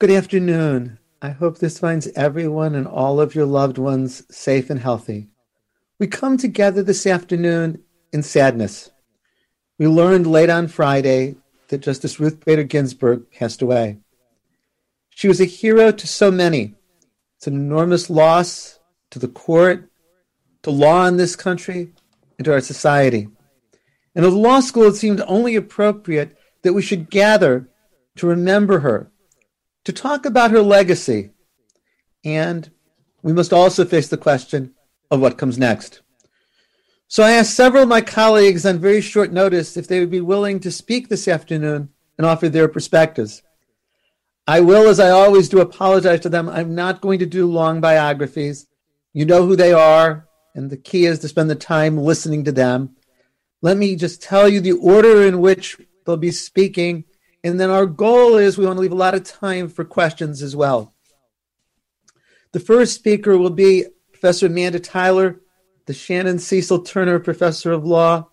[0.00, 1.00] Good afternoon.
[1.20, 5.26] I hope this finds everyone and all of your loved ones safe and healthy.
[5.98, 8.92] We come together this afternoon in sadness.
[9.76, 11.34] We learned late on Friday
[11.66, 13.98] that Justice Ruth Bader Ginsburg passed away.
[15.10, 16.76] She was a hero to so many
[17.36, 18.78] it's an enormous loss
[19.10, 19.90] to the court,
[20.62, 21.92] to law in this country,
[22.38, 23.26] and to our society.
[24.14, 27.68] And at law school, it seemed only appropriate that we should gather
[28.14, 29.10] to remember her,
[29.88, 31.30] to talk about her legacy.
[32.22, 32.70] And
[33.22, 34.74] we must also face the question
[35.10, 36.02] of what comes next.
[37.06, 40.20] So I asked several of my colleagues on very short notice if they would be
[40.20, 43.42] willing to speak this afternoon and offer their perspectives.
[44.46, 46.50] I will, as I always do, apologize to them.
[46.50, 48.66] I'm not going to do long biographies.
[49.14, 52.52] You know who they are, and the key is to spend the time listening to
[52.52, 52.94] them.
[53.62, 57.04] Let me just tell you the order in which they'll be speaking,
[57.48, 60.42] and then our goal is we want to leave a lot of time for questions
[60.42, 60.94] as well.
[62.52, 65.40] The first speaker will be Professor Amanda Tyler,
[65.86, 68.28] the Shannon Cecil Turner Professor of Law.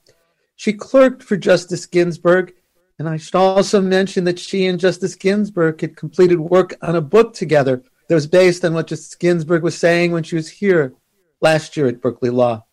[0.56, 2.54] She clerked for Justice Ginsburg
[2.98, 7.02] and I should also mention that she and Justice Ginsburg had completed work on a
[7.02, 10.94] book together that was based on what Justice Ginsburg was saying when she was here
[11.42, 12.66] last year at Berkeley Law.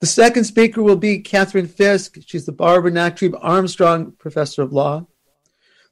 [0.00, 2.18] The second speaker will be Catherine Fisk.
[2.26, 5.06] She's the Barbara Nachtrieb Armstrong Professor of Law.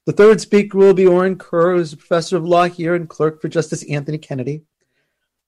[0.07, 3.41] The third speaker will be Orin Kerr, who's a professor of law here and clerk
[3.41, 4.63] for Justice Anthony Kennedy.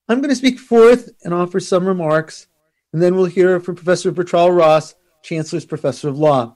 [0.09, 2.47] I'm going to speak fourth and offer some remarks,
[2.91, 6.55] and then we'll hear from Professor Bertrall Ross, Chancellor's Professor of Law.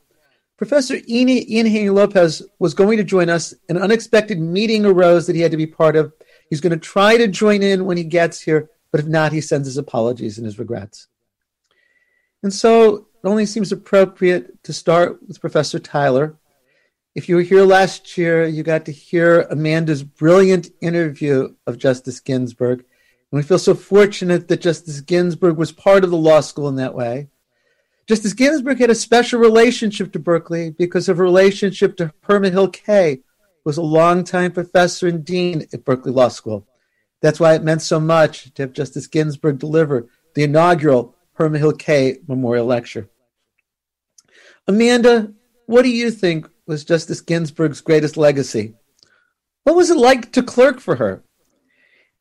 [0.57, 3.53] Professor Ian Haney Lopez was going to join us.
[3.69, 6.13] An unexpected meeting arose that he had to be part of.
[6.49, 9.41] He's going to try to join in when he gets here, but if not, he
[9.41, 11.07] sends his apologies and his regrets.
[12.41, 16.37] And so it only seems appropriate to start with Professor Tyler.
[17.13, 22.21] If you were here last year, you got to hear Amanda's brilliant interview of Justice
[22.21, 22.79] Ginsburg.
[22.79, 26.77] And we feel so fortunate that Justice Ginsburg was part of the law school in
[26.77, 27.27] that way.
[28.07, 32.69] Justice Ginsburg had a special relationship to Berkeley because of her relationship to Herma Hill
[32.69, 36.65] Kay, who was a longtime professor and dean at Berkeley Law School.
[37.21, 41.73] That's why it meant so much to have Justice Ginsburg deliver the inaugural Herma Hill
[41.73, 43.09] Kay Memorial Lecture.
[44.65, 45.33] Amanda,
[45.65, 48.75] what do you think was Justice Ginsburg's greatest legacy?
[49.63, 51.23] What was it like to clerk for her?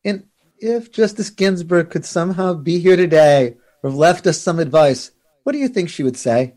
[0.03, 0.25] And
[0.57, 5.11] if Justice Ginsburg could somehow be here today or have left us some advice,
[5.43, 6.55] what do you think she would say?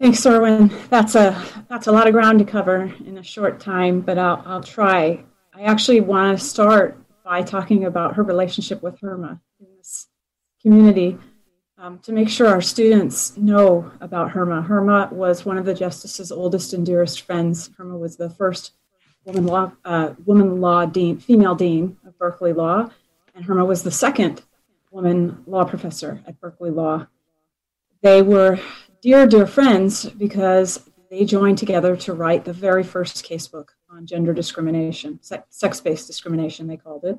[0.00, 0.70] Thanks, Erwin.
[0.90, 4.42] That's a that's a lot of ground to cover in a short time, but I'll
[4.46, 5.24] I'll try.
[5.52, 10.06] I actually want to start by talking about her relationship with Herma in this
[10.62, 11.18] community
[11.78, 14.66] um, to make sure our students know about Herma.
[14.66, 17.70] Herma was one of the justice's oldest and dearest friends.
[17.70, 18.72] Herma was the first
[19.24, 22.90] woman law uh, woman law dean, female dean of Berkeley Law,
[23.34, 24.42] and Herma was the second
[24.90, 27.06] woman law professor at Berkeley Law.
[28.02, 28.58] They were
[29.00, 34.34] dear, dear friends because they joined together to write the very first casebook on gender
[34.34, 37.18] discrimination, sex based discrimination, they called it.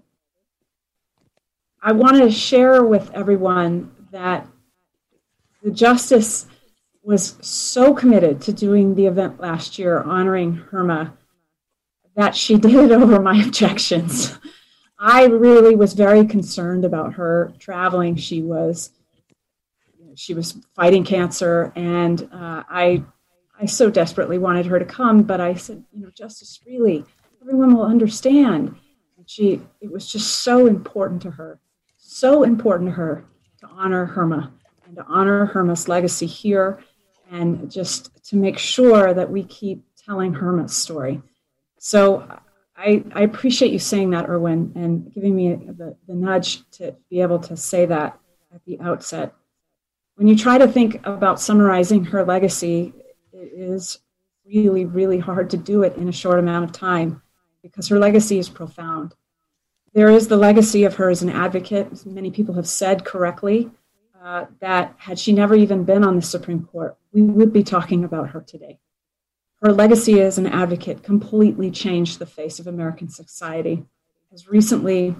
[1.81, 4.47] I want to share with everyone that
[5.63, 6.45] the justice
[7.03, 11.13] was so committed to doing the event last year honoring Herma
[12.15, 14.37] that she did it over my objections.
[14.99, 18.15] I really was very concerned about her traveling.
[18.15, 18.91] She was
[20.15, 23.03] she was fighting cancer, and uh, I
[23.57, 27.05] I so desperately wanted her to come, but I said, you know, Justice Freely,
[27.41, 28.75] everyone will understand.
[29.17, 31.59] And she it was just so important to her,
[31.97, 33.25] so important to her
[33.59, 34.51] to honor Herma
[34.85, 36.79] and to honor Herma's legacy here,
[37.31, 41.21] and just to make sure that we keep telling Herma's story.
[41.77, 42.27] So
[42.75, 47.21] I, I appreciate you saying that, Erwin, and giving me the, the nudge to be
[47.21, 48.17] able to say that
[48.53, 49.33] at the outset.
[50.15, 52.94] When you try to think about summarizing her legacy,
[53.31, 54.00] it is
[54.45, 57.21] really, really hard to do it in a short amount of time
[57.62, 59.13] because her legacy is profound.
[59.94, 63.71] There is the legacy of her as an advocate, as many people have said correctly.
[64.21, 68.03] uh, that had she never even been on the Supreme Court, we would be talking
[68.03, 68.77] about her today.
[69.62, 73.86] Her legacy as an advocate completely changed the face of American society.
[74.33, 75.15] As recently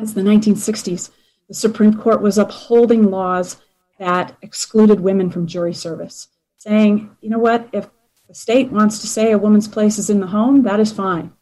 [0.00, 1.10] as the 1960s,
[1.48, 3.56] the Supreme Court was upholding laws
[3.98, 6.28] that excluded women from jury service,
[6.58, 7.88] saying, you know what, if
[8.28, 11.32] the state wants to say a woman's place is in the home, that is fine.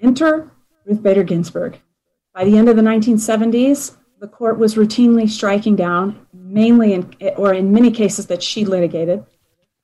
[0.00, 0.50] Enter
[0.86, 1.80] Ruth Bader Ginsburg.
[2.32, 7.52] By the end of the 1970s, the court was routinely striking down, mainly in, or
[7.52, 9.24] in many cases that she litigated,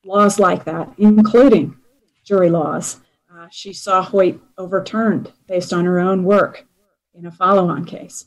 [0.04, 1.76] laws like that, including
[2.24, 3.00] jury laws.
[3.32, 6.66] Uh, she saw Hoyt overturned based on her own work
[7.14, 8.26] in a follow on case.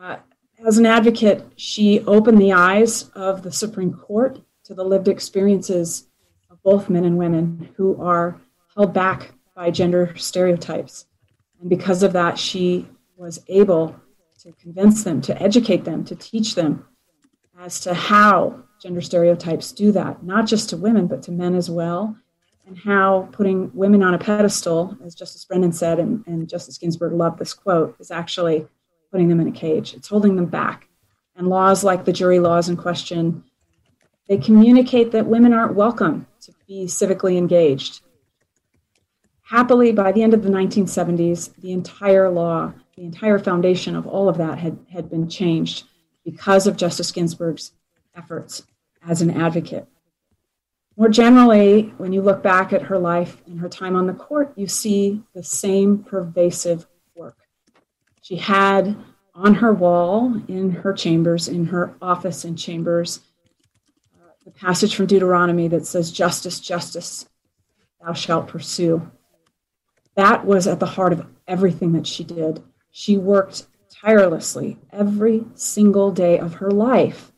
[0.00, 0.16] Uh,
[0.64, 6.06] as an advocate, she opened the eyes of the Supreme Court to the lived experiences
[6.50, 8.40] of both men and women who are
[8.74, 11.06] held back by gender stereotypes.
[11.66, 12.86] And because of that, she
[13.16, 13.96] was able
[14.38, 16.86] to convince them, to educate them, to teach them
[17.58, 21.68] as to how gender stereotypes do that, not just to women, but to men as
[21.68, 22.16] well,
[22.68, 27.14] and how putting women on a pedestal, as Justice Brennan said, and, and Justice Ginsburg
[27.14, 28.64] loved this quote, is actually
[29.10, 29.92] putting them in a cage.
[29.92, 30.86] It's holding them back.
[31.34, 33.42] And laws like the jury laws in question,
[34.28, 38.02] they communicate that women aren't welcome to be civically engaged.
[39.48, 44.28] Happily, by the end of the 1970s, the entire law the entire foundation of all
[44.28, 45.84] of that had, had been changed
[46.24, 47.72] because of Justice Ginsburg's
[48.16, 48.62] efforts
[49.06, 49.86] as an advocate.
[50.96, 54.54] More generally, when you look back at her life and her time on the court,
[54.56, 57.36] you see the same pervasive work.
[58.22, 58.96] She had
[59.34, 63.20] on her wall, in her chambers, in her office and chambers,
[64.18, 67.28] uh, the passage from Deuteronomy that says, Justice, justice,
[68.00, 69.10] thou shalt pursue.
[70.16, 72.62] That was at the heart of everything that she did.
[72.90, 77.32] She worked tirelessly every single day of her life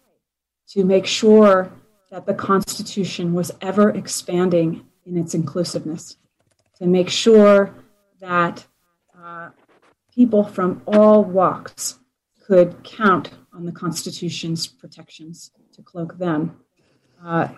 [0.68, 1.70] to make sure
[2.10, 6.16] that the Constitution was ever expanding in its inclusiveness,
[6.76, 7.74] to make sure
[8.20, 8.66] that
[9.18, 9.50] uh,
[10.14, 11.98] people from all walks
[12.46, 16.60] could count on the Constitution's protections to cloak them.
[17.24, 17.48] Uh,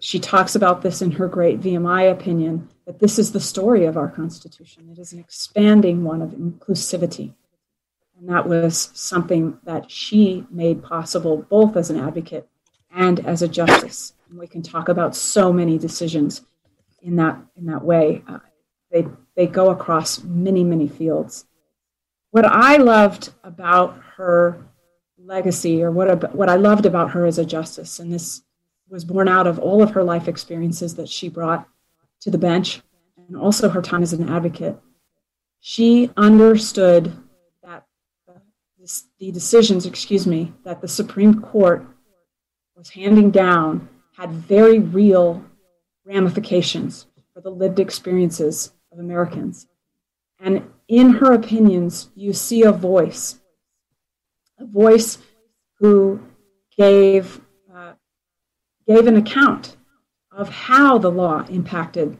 [0.00, 3.98] she talks about this in her great VMI opinion that this is the story of
[3.98, 4.88] our Constitution.
[4.90, 7.34] It is an expanding one of inclusivity.
[8.18, 12.48] And that was something that she made possible both as an advocate
[12.90, 14.14] and as a justice.
[14.30, 16.40] And we can talk about so many decisions
[17.02, 18.22] in that in that way.
[18.26, 18.38] Uh,
[18.90, 19.06] they
[19.36, 21.44] they go across many many fields.
[22.30, 24.66] What I loved about her
[25.18, 28.44] legacy, or what what I loved about her as a justice, and this
[28.88, 31.68] was born out of all of her life experiences that she brought
[32.20, 32.82] to the bench,
[33.28, 34.78] and also her time as an advocate.
[35.60, 37.16] She understood
[37.62, 37.86] that
[38.26, 38.40] the,
[39.18, 41.86] the decisions, excuse me, that the Supreme Court
[42.76, 45.44] was handing down had very real
[46.04, 49.66] ramifications for the lived experiences of Americans.
[50.40, 53.40] And in her opinions, you see a voice,
[54.58, 55.18] a voice
[55.78, 56.20] who
[56.76, 57.40] gave,
[57.72, 57.92] uh,
[58.86, 59.76] gave an account
[60.38, 62.16] of how the law impacted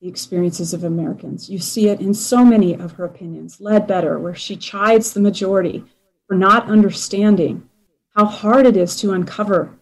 [0.00, 1.48] the experiences of Americans.
[1.48, 3.58] You see it in so many of her opinions.
[3.58, 5.82] Ledbetter, where she chides the majority
[6.28, 7.66] for not understanding
[8.14, 9.74] how hard it is to uncover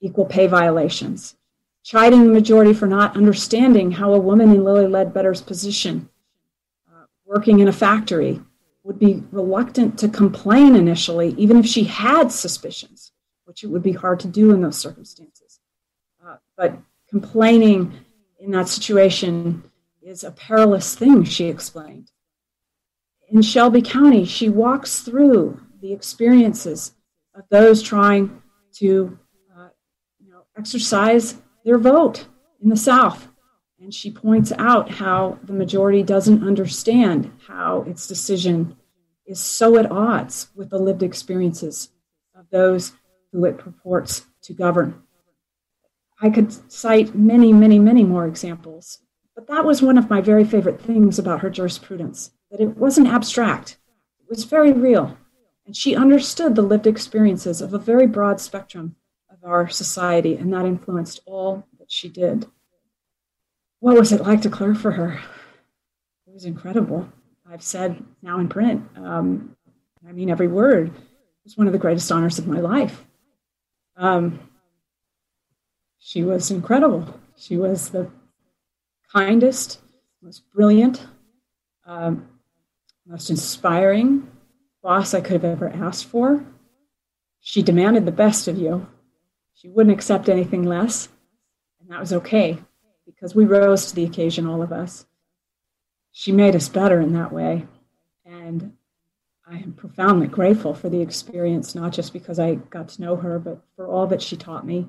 [0.00, 1.36] equal pay violations,
[1.84, 6.08] chiding the majority for not understanding how a woman in Lilly Ledbetter's position,
[6.92, 8.40] uh, working in a factory,
[8.82, 13.12] would be reluctant to complain initially, even if she had suspicions,
[13.44, 15.31] which it would be hard to do in those circumstances.
[16.62, 16.78] But
[17.10, 17.92] complaining
[18.38, 19.64] in that situation
[20.00, 22.12] is a perilous thing, she explained
[23.32, 26.92] in Shelby County, she walks through the experiences
[27.34, 28.42] of those trying
[28.74, 29.18] to
[29.56, 29.68] uh,
[30.20, 32.26] you know, exercise their vote
[32.62, 33.28] in the South.
[33.80, 38.76] And she points out how the majority doesn't understand how its decision
[39.26, 41.88] is so at odds with the lived experiences
[42.34, 42.92] of those
[43.32, 45.02] who it purports to govern.
[46.22, 49.00] I could cite many, many, many more examples,
[49.34, 53.08] but that was one of my very favorite things about her jurisprudence that it wasn't
[53.08, 53.76] abstract,
[54.20, 55.18] it was very real.
[55.66, 58.94] And she understood the lived experiences of a very broad spectrum
[59.30, 62.46] of our society, and that influenced all that she did.
[63.80, 65.20] What was it like to clerk for her?
[66.28, 67.08] It was incredible.
[67.50, 69.56] I've said now in print, um,
[70.08, 70.88] I mean every word.
[70.88, 73.04] It was one of the greatest honors of my life.
[73.96, 74.38] Um,
[76.04, 77.14] she was incredible.
[77.36, 78.10] She was the
[79.12, 79.80] kindest,
[80.20, 81.06] most brilliant,
[81.86, 82.28] um,
[83.06, 84.28] most inspiring
[84.82, 86.44] boss I could have ever asked for.
[87.40, 88.88] She demanded the best of you.
[89.54, 91.08] She wouldn't accept anything less,
[91.80, 92.58] and that was okay
[93.06, 95.06] because we rose to the occasion, all of us.
[96.10, 97.66] She made us better in that way.
[98.24, 98.72] And
[99.46, 103.38] I am profoundly grateful for the experience, not just because I got to know her,
[103.38, 104.88] but for all that she taught me,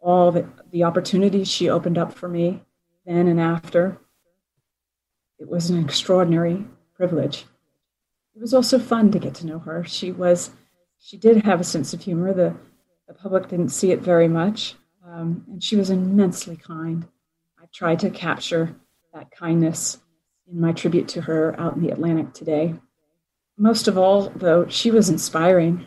[0.00, 2.62] all the, the opportunities she opened up for me
[3.06, 4.00] then and after.
[5.38, 7.46] It was an extraordinary privilege.
[8.34, 9.84] It was also fun to get to know her.
[9.84, 10.50] She was,
[10.98, 12.34] she did have a sense of humor.
[12.34, 12.54] The,
[13.06, 14.74] the public didn't see it very much,
[15.06, 17.06] um, and she was immensely kind.
[17.58, 18.76] I tried to capture
[19.14, 19.98] that kindness
[20.50, 22.74] in my tribute to her out in the Atlantic today.
[23.56, 25.86] Most of all, though, she was inspiring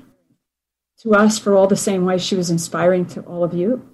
[1.02, 3.88] to us for all the same way she was inspiring to all of you.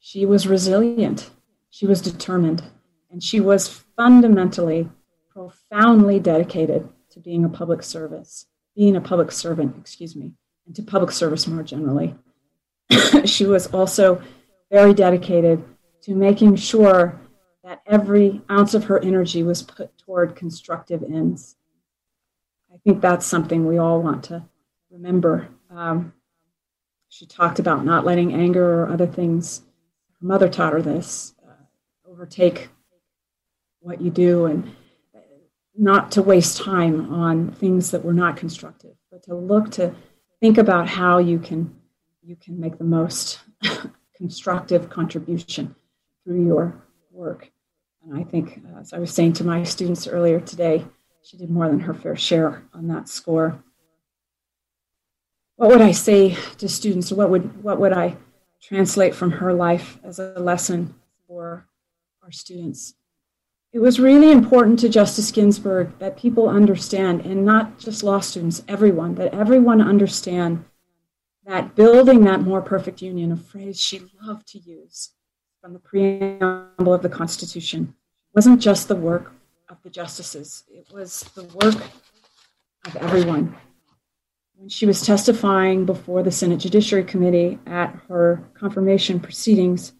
[0.00, 1.30] She was resilient,
[1.70, 2.62] she was determined,
[3.10, 4.88] and she was fundamentally,
[5.30, 10.32] profoundly dedicated to being a public service, being a public servant, excuse me,
[10.66, 12.14] and to public service more generally.
[13.24, 14.22] she was also
[14.70, 15.64] very dedicated
[16.02, 17.20] to making sure
[17.64, 21.56] that every ounce of her energy was put toward constructive ends.
[22.72, 24.44] I think that's something we all want to
[24.90, 25.48] remember.
[25.70, 26.12] Um,
[27.08, 29.62] she talked about not letting anger or other things,
[30.20, 32.68] mother taught her this, uh, overtake
[33.80, 34.74] what you do and
[35.76, 39.94] not to waste time on things that were not constructive, but to look to
[40.40, 41.74] think about how you can
[42.22, 43.38] you can make the most
[44.16, 45.74] constructive contribution
[46.24, 47.50] through your work.
[48.04, 50.84] And I think, uh, as I was saying to my students earlier today,
[51.22, 53.62] she did more than her fair share on that score.
[55.56, 57.12] What would I say to students?
[57.12, 58.16] What would what would I
[58.62, 60.94] translate from her life as a lesson
[61.26, 61.66] for
[62.22, 62.94] our students?
[63.72, 68.62] It was really important to Justice Ginsburg that people understand, and not just law students,
[68.66, 70.64] everyone, that everyone understand
[71.44, 75.10] that building that more perfect union, a phrase she loved to use
[75.60, 77.94] from the preamble of the Constitution,
[78.34, 79.32] wasn't just the work
[79.68, 81.76] of the justices, it was the work
[82.86, 83.54] of everyone.
[84.58, 89.92] When she was testifying before the Senate Judiciary Committee at her confirmation proceedings,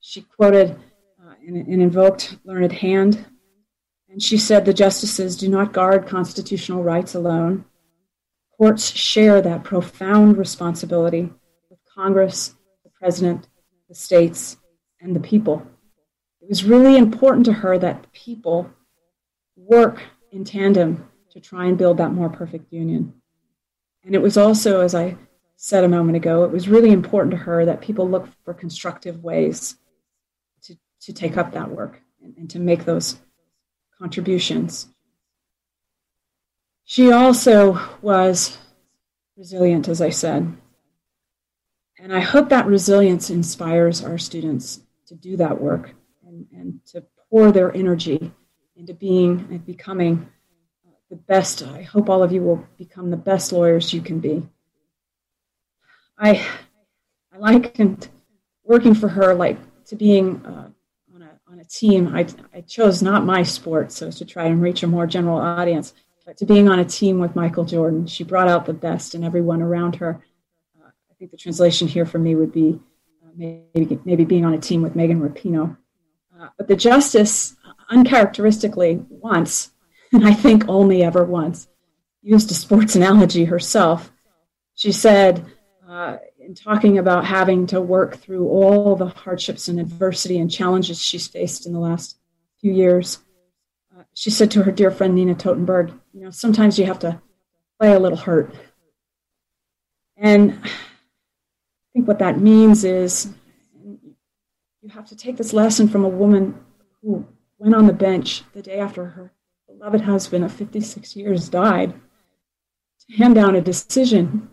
[0.00, 0.72] she quoted
[1.18, 3.24] uh, and, and invoked Learned Hand.
[4.10, 7.64] And she said the justices do not guard constitutional rights alone.
[8.58, 11.32] Courts share that profound responsibility
[11.70, 12.54] with Congress,
[12.84, 13.48] the president,
[13.88, 14.58] the states,
[15.00, 15.66] and the people.
[16.42, 18.68] It was really important to her that people
[19.56, 23.14] work in tandem to try and build that more perfect union.
[24.08, 25.18] And it was also, as I
[25.56, 29.22] said a moment ago, it was really important to her that people look for constructive
[29.22, 29.76] ways
[30.62, 33.20] to to take up that work and, and to make those
[33.98, 34.88] contributions.
[36.84, 38.56] She also was
[39.36, 40.56] resilient, as I said.
[41.98, 45.94] And I hope that resilience inspires our students to do that work
[46.26, 48.32] and, and to pour their energy
[48.74, 50.30] into being and becoming
[51.10, 51.62] the best.
[51.62, 54.46] I hope all of you will become the best lawyers you can be.
[56.18, 56.46] I,
[57.32, 58.08] I likened
[58.64, 60.68] working for her like to being uh,
[61.50, 62.14] on a team.
[62.14, 65.38] I, I chose not my sport so as to try and reach a more general
[65.38, 65.94] audience,
[66.26, 68.06] but to being on a team with Michael Jordan.
[68.06, 70.22] She brought out the best in everyone around her.
[70.78, 72.78] Uh, I think the translation here for me would be
[73.24, 75.76] uh, maybe, maybe being on a team with Megan Rapinoe.
[76.38, 77.56] Uh, but the justice,
[77.88, 79.70] uncharacteristically, once,
[80.12, 81.68] and I think only ever once,
[82.22, 84.12] used a sports analogy herself.
[84.74, 85.44] She said,
[85.88, 91.02] uh, in talking about having to work through all the hardships and adversity and challenges
[91.02, 92.18] she's faced in the last
[92.60, 93.18] few years.
[93.96, 97.20] Uh, she said to her dear friend Nina Totenberg, you know, sometimes you have to
[97.78, 98.54] play a little hurt.
[100.16, 100.68] And I
[101.92, 103.32] think what that means is
[104.82, 106.58] you have to take this lesson from a woman
[107.02, 107.26] who
[107.58, 109.32] went on the bench the day after her
[109.78, 111.94] beloved husband of 56 years died
[113.06, 114.50] to hand down a decision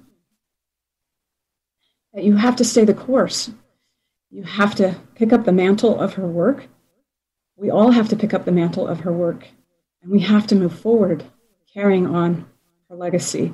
[2.14, 3.50] that you have to stay the course.
[4.30, 6.68] You have to pick up the mantle of her work.
[7.58, 9.48] We all have to pick up the mantle of her work,
[10.04, 11.24] and we have to move forward,
[11.74, 12.46] carrying on
[12.90, 13.52] her legacy.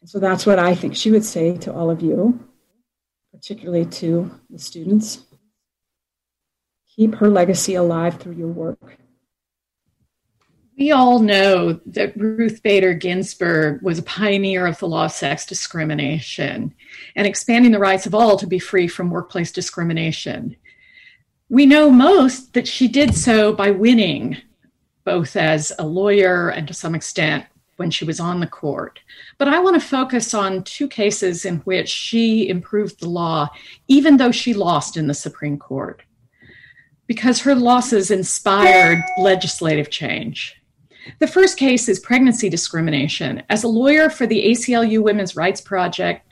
[0.00, 2.40] And so that's what I think she would say to all of you,
[3.32, 5.22] particularly to the students.
[6.96, 8.98] Keep her legacy alive through your work.
[10.76, 15.46] We all know that Ruth Bader Ginsburg was a pioneer of the law of sex
[15.46, 16.74] discrimination
[17.14, 20.56] and expanding the rights of all to be free from workplace discrimination.
[21.48, 24.36] We know most that she did so by winning,
[25.04, 27.44] both as a lawyer and to some extent
[27.76, 28.98] when she was on the court.
[29.38, 33.48] But I want to focus on two cases in which she improved the law,
[33.86, 36.02] even though she lost in the Supreme Court,
[37.06, 40.60] because her losses inspired legislative change.
[41.18, 43.42] The first case is pregnancy discrimination.
[43.50, 46.26] As a lawyer for the ACLU Women's Rights Project,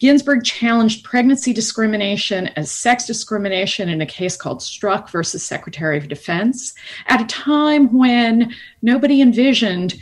[0.00, 6.08] Ginsburg challenged pregnancy discrimination as sex discrimination in a case called Struck versus Secretary of
[6.08, 6.74] Defense
[7.06, 9.94] at a time when nobody envisioned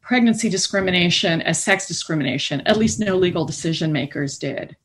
[0.00, 4.76] pregnancy discrimination as sex discrimination, at least no legal decision makers did.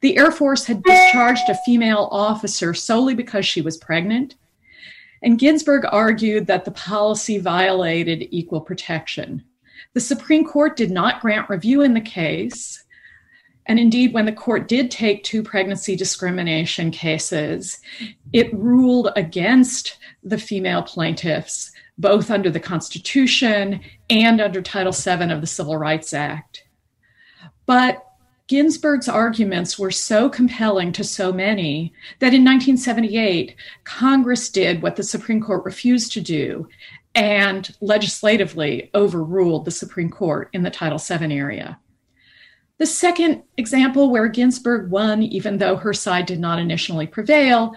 [0.00, 4.36] The Air Force had discharged a female officer solely because she was pregnant,
[5.22, 9.44] and Ginsburg argued that the policy violated equal protection.
[9.94, 12.84] The Supreme Court did not grant review in the case.
[13.66, 17.78] And indeed, when the court did take two pregnancy discrimination cases,
[18.32, 25.40] it ruled against the female plaintiffs, both under the Constitution and under Title VII of
[25.40, 26.64] the Civil Rights Act.
[27.66, 28.07] But
[28.48, 35.02] Ginsburg's arguments were so compelling to so many that in 1978, Congress did what the
[35.02, 36.66] Supreme Court refused to do
[37.14, 41.78] and legislatively overruled the Supreme Court in the Title VII area.
[42.78, 47.74] The second example where Ginsburg won, even though her side did not initially prevail,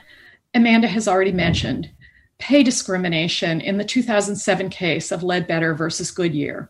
[0.53, 1.91] Amanda has already mentioned
[2.37, 6.69] pay discrimination in the 2007 case of Ledbetter versus Goodyear.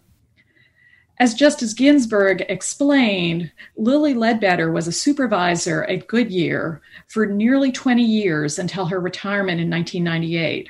[1.21, 8.57] As Justice Ginsburg explained, Lilly Ledbetter was a supervisor at Goodyear for nearly 20 years
[8.57, 10.67] until her retirement in 1998.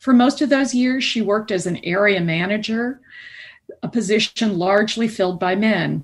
[0.00, 3.00] For most of those years, she worked as an area manager,
[3.84, 6.02] a position largely filled by men.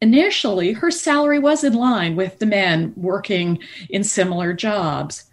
[0.00, 5.29] Initially, her salary was in line with the men working in similar jobs.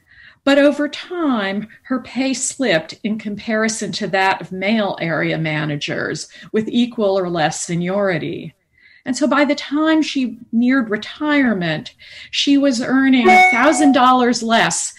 [0.48, 6.70] But over time, her pay slipped in comparison to that of male area managers with
[6.70, 8.56] equal or less seniority.
[9.04, 11.96] And so by the time she neared retirement,
[12.32, 14.94] she was earning $1,000 less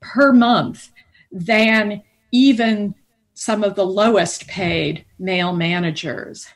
[0.00, 0.90] per month
[1.32, 2.94] than even
[3.32, 6.46] some of the lowest paid male managers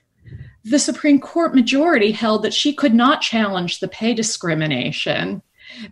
[0.67, 5.43] the Supreme Court majority held that she could not challenge the pay discrimination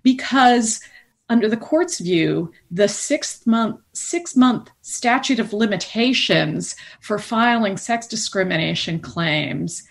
[0.03, 0.81] because
[1.29, 8.07] under the court's view, the six month, six month statute of limitations for filing sex
[8.07, 9.83] discrimination claims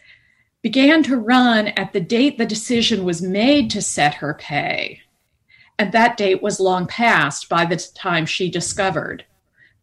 [0.61, 4.99] began to run at the date the decision was made to set her pay.
[5.79, 9.25] And that date was long past by the time she discovered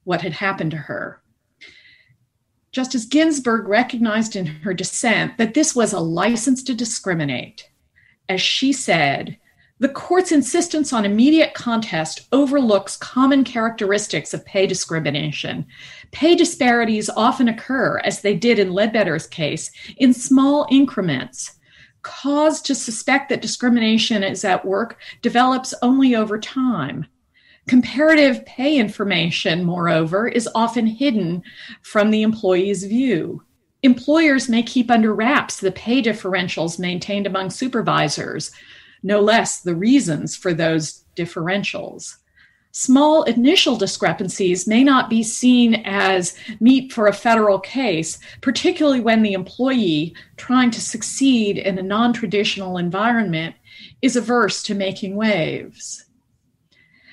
[0.04, 1.20] what had happened to her.
[2.70, 7.68] Justice Ginsburg recognized in her dissent that this was a license to discriminate.
[8.28, 9.38] As she said,
[9.80, 15.64] the court's insistence on immediate contest overlooks common characteristics of pay discrimination.
[16.10, 21.58] Pay disparities often occur, as they did in Ledbetter's case, in small increments.
[22.02, 27.06] Cause to suspect that discrimination is at work develops only over time.
[27.68, 31.42] Comparative pay information, moreover, is often hidden
[31.82, 33.42] from the employee's view.
[33.82, 38.50] Employers may keep under wraps the pay differentials maintained among supervisors,
[39.02, 42.16] no less the reasons for those differentials.
[42.72, 49.22] Small initial discrepancies may not be seen as meat for a federal case, particularly when
[49.22, 53.56] the employee trying to succeed in a non traditional environment
[54.02, 56.04] is averse to making waves.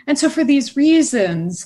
[0.07, 1.65] And so, for these reasons,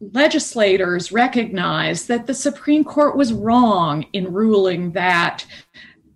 [0.00, 5.44] legislators recognized that the Supreme Court was wrong in ruling that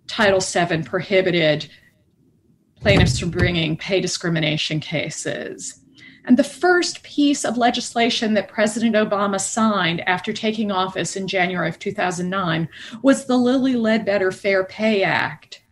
[0.07, 1.69] Title VII prohibited
[2.85, 5.79] plaintiffs from bringing pay discrimination cases.
[6.25, 11.67] And the first piece of legislation that President Obama signed after taking office in January
[11.67, 12.69] of 2009
[13.01, 15.63] was the Lilly Ledbetter Fair Pay Act.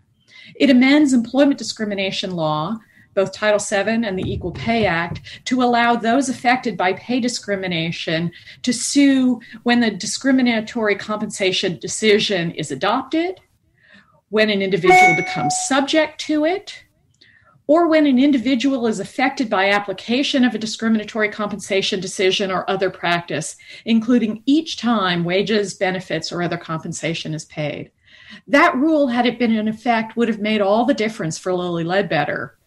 [0.56, 2.80] It amends employment discrimination law
[3.14, 8.32] both Title VII and the Equal Pay Act to allow those affected by pay discrimination
[8.64, 13.40] to sue when the discriminatory compensation decision is adopted,
[14.30, 16.84] when an individual becomes subject to it,
[17.68, 22.90] or when an individual is affected by application of a discriminatory compensation decision or other
[22.90, 27.92] practice, including each time wages, benefits, or other compensation is paid.
[28.48, 31.84] That rule, had it been in effect, would have made all the difference for Lilly
[31.84, 32.58] Ledbetter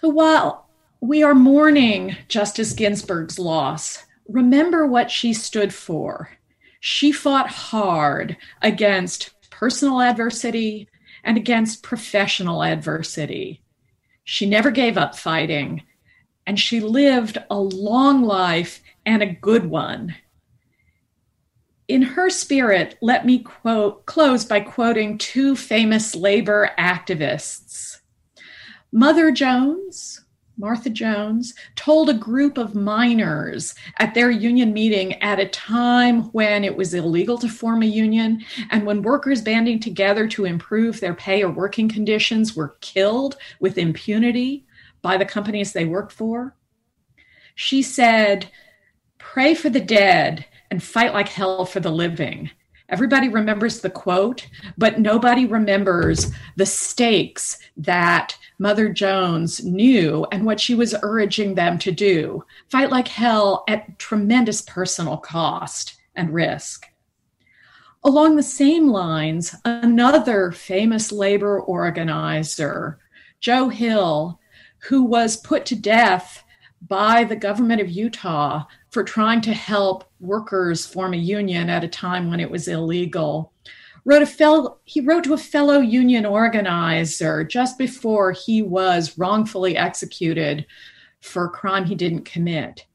[0.00, 0.68] so while
[1.00, 6.30] we are mourning Justice Ginsburg's loss, remember what she stood for.
[6.78, 10.88] She fought hard against personal adversity
[11.24, 13.62] and against professional adversity.
[14.24, 15.82] She never gave up fighting,
[16.46, 20.14] and she lived a long life and a good one.
[21.88, 27.96] in her spirit, let me quote close by quoting two famous labor activists.
[28.92, 30.17] Mother Jones,
[30.58, 36.64] Martha Jones, told a group of miners at their union meeting at a time when
[36.64, 41.14] it was illegal to form a union and when workers banding together to improve their
[41.14, 44.66] pay or working conditions were killed with impunity
[45.00, 46.56] by the companies they worked for.
[47.54, 48.50] She said,
[49.18, 52.50] Pray for the dead and fight like hell for the living.
[52.90, 54.48] Everybody remembers the quote,
[54.78, 61.78] but nobody remembers the stakes that Mother Jones knew and what she was urging them
[61.80, 66.86] to do fight like hell at tremendous personal cost and risk.
[68.04, 72.98] Along the same lines, another famous labor organizer,
[73.40, 74.40] Joe Hill,
[74.88, 76.42] who was put to death
[76.86, 81.88] by the government of Utah for trying to help workers form a union at a
[81.88, 83.52] time when it was illegal.
[84.04, 89.76] Wrote a fel- he wrote to a fellow union organizer just before he was wrongfully
[89.76, 90.66] executed
[91.20, 92.86] for a crime he didn't commit.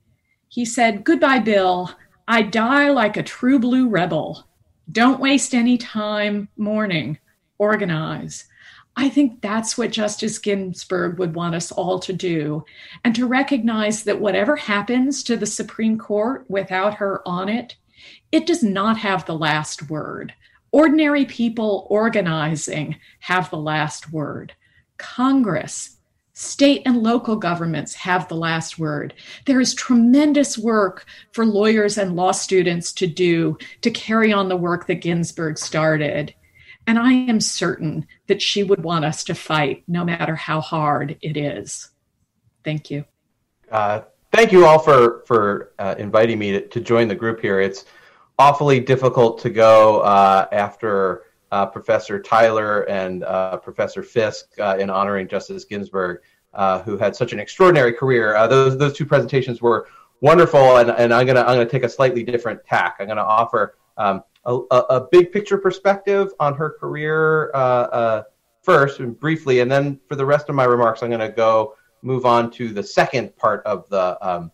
[0.48, 1.92] He said, Goodbye, Bill.
[2.28, 4.48] I die like a true blue rebel.
[4.92, 7.18] Don't waste any time mourning.
[7.58, 8.46] Organize.
[8.96, 12.64] I think that's what Justice Ginsburg would want us all to do,
[13.04, 17.76] and to recognize that whatever happens to the Supreme Court without her on it,
[18.32, 20.34] it does not have the last word.
[20.72, 24.54] Ordinary people organizing have the last word.
[24.98, 25.98] Congress,
[26.34, 29.14] state and local governments have the last word.
[29.46, 34.58] There is tremendous work for lawyers and law students to do to carry on the
[34.58, 36.34] work that Ginsburg started.
[36.88, 41.18] And I am certain that she would want us to fight no matter how hard
[41.22, 41.90] it is.
[42.64, 43.06] Thank you.
[43.72, 47.60] Uh, thank you all for, for uh, inviting me to, to, join the group here.
[47.60, 47.86] It's
[48.38, 54.90] awfully difficult to go uh, after uh, Professor Tyler and uh, Professor Fisk uh, in
[54.90, 56.22] honoring Justice Ginsburg,
[56.84, 58.36] who had such an extraordinary career.
[58.48, 59.88] those, those two presentations were
[60.22, 62.96] wonderful, and, and I'm going to I'm gonna take a slightly different tack.
[63.00, 64.56] I'm going to offer um, a,
[64.90, 68.24] a, big picture perspective on her career uh, uh,
[68.62, 71.76] first and briefly, and then for the rest of my remarks, I'm going to go
[72.02, 74.52] move on to the second part of the um,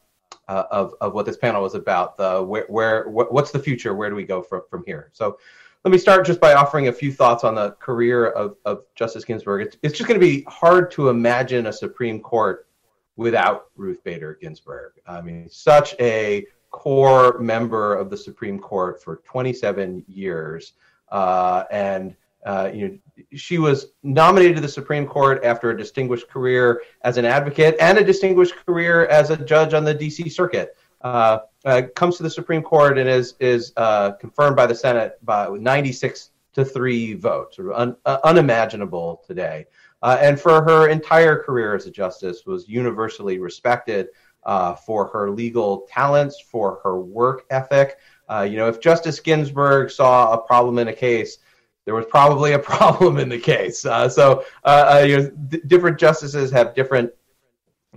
[0.47, 2.17] uh, of of what this panel was about.
[2.17, 3.95] The where, where what's the future?
[3.95, 5.09] Where do we go from from here?
[5.13, 5.37] So.
[5.85, 9.23] Let me start just by offering a few thoughts on the career of, of Justice
[9.23, 9.65] Ginsburg.
[9.65, 12.67] It's, it's just going to be hard to imagine a Supreme Court
[13.15, 14.93] without Ruth Bader Ginsburg.
[15.07, 20.73] I mean, such a core member of the Supreme Court for 27 years,
[21.11, 26.29] uh, and uh, you know, she was nominated to the Supreme Court after a distinguished
[26.29, 30.29] career as an advocate and a distinguished career as a judge on the D.C.
[30.29, 30.77] Circuit.
[31.01, 35.17] Uh, uh, comes to the Supreme Court and is is uh, confirmed by the Senate
[35.23, 39.65] by 96 to three votes, uh, unimaginable today.
[40.01, 44.07] and for her entire career as a justice, was universally respected
[44.43, 47.97] uh, for her legal talents, for her work ethic.
[48.29, 51.39] Uh, you know, if Justice Ginsburg saw a problem in a case,
[51.85, 53.85] there was probably a problem in the case.
[53.85, 57.11] Uh, so, uh, uh, you know, d- different justices have different,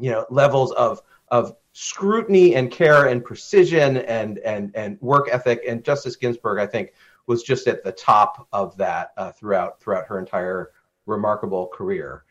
[0.00, 5.62] you know, levels of of scrutiny and care and precision and and and work ethic.
[5.68, 6.92] And Justice Ginsburg, I think,
[7.26, 10.70] was just at the top of that throughout throughout her entire
[11.06, 12.24] remarkable career.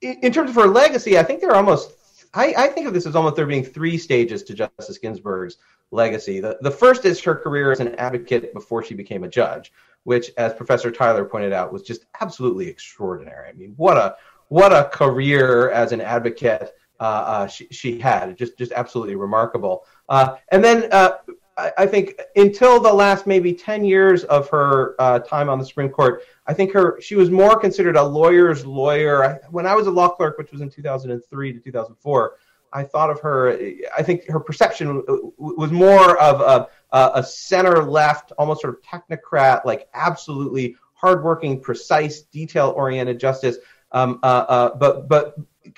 [0.00, 1.94] In terms of her legacy, I think there are almost
[2.34, 5.58] I, I, think of this as almost there being three stages to Justice Ginsburg's
[5.90, 6.40] legacy.
[6.40, 9.72] The, the first is her career as an advocate before she became a judge,
[10.04, 13.48] which, as Professor Tyler pointed out, was just absolutely extraordinary.
[13.48, 14.16] I mean, what a
[14.48, 18.36] what a career as an advocate uh, uh, she, she had.
[18.36, 19.84] Just just absolutely remarkable.
[20.08, 21.12] Uh, and then uh,
[21.56, 25.64] I, I, think until the last maybe ten years of her uh, time on the
[25.64, 29.40] Supreme Court, I think her she was more considered a lawyer's lawyer.
[29.50, 32.36] When I was a law clerk, which was in 2003 to 2004,
[32.72, 33.58] I thought of her.
[33.96, 35.02] I think her perception
[35.38, 42.22] was more of a, a center left, almost sort of technocrat, like absolutely hardworking, precise,
[42.22, 43.58] detail oriented justice,
[43.92, 45.36] um, uh, uh, but but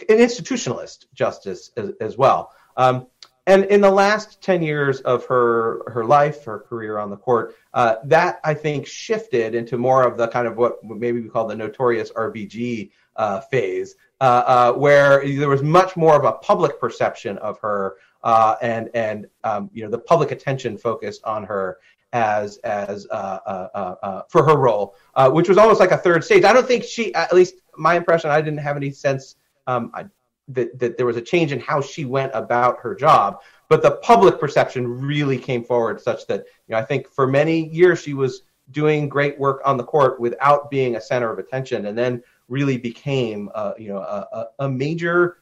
[0.08, 2.52] an institutionalist justice as, as well.
[2.76, 3.06] Um,
[3.46, 7.54] and in the last 10 years of her her life her career on the court
[7.74, 11.46] uh, that i think shifted into more of the kind of what maybe we call
[11.46, 16.80] the notorious rbg uh, phase uh, uh, where there was much more of a public
[16.80, 21.78] perception of her uh, and and um, you know the public attention focused on her
[22.12, 24.96] as as uh, for her role
[25.30, 26.44] which was almost like a third stage.
[26.44, 30.07] I don't think she at least my impression i didn't have any sense um, I
[30.48, 33.40] that, that there was a change in how she went about her job.
[33.68, 37.68] But the public perception really came forward such that you know I think for many
[37.68, 41.87] years she was doing great work on the court without being a center of attention,
[41.87, 45.38] and then really became uh, you know a, a major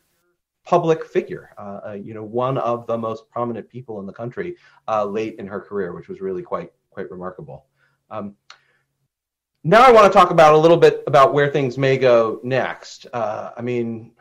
[0.64, 4.56] public figure, uh, uh, you know, one of the most prominent people in the country
[4.88, 7.66] uh, late in her career, which was really quite quite remarkable.
[8.10, 8.36] Um,
[9.64, 13.06] now I want to talk about a little bit about where things may go next.
[13.12, 14.12] Uh, I mean,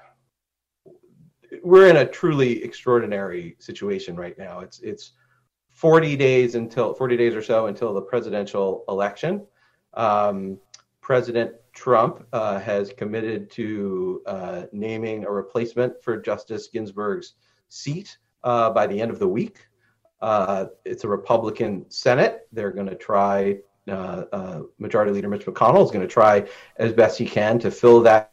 [1.64, 4.60] we're in a truly extraordinary situation right now.
[4.60, 5.14] It's it's
[5.72, 9.46] 40 days until 40 days or so until the presidential election.
[9.94, 10.58] Um,
[11.02, 17.34] President Trump uh, has committed to uh, naming a replacement for Justice Ginsburg's
[17.70, 19.68] seat uh, by the end of the week.
[20.22, 22.48] Uh, it's a Republican Senate.
[22.52, 26.48] They're going to try, uh, uh, Majority Leader Mitch McConnell is going to try
[26.78, 28.31] as best he can to fill that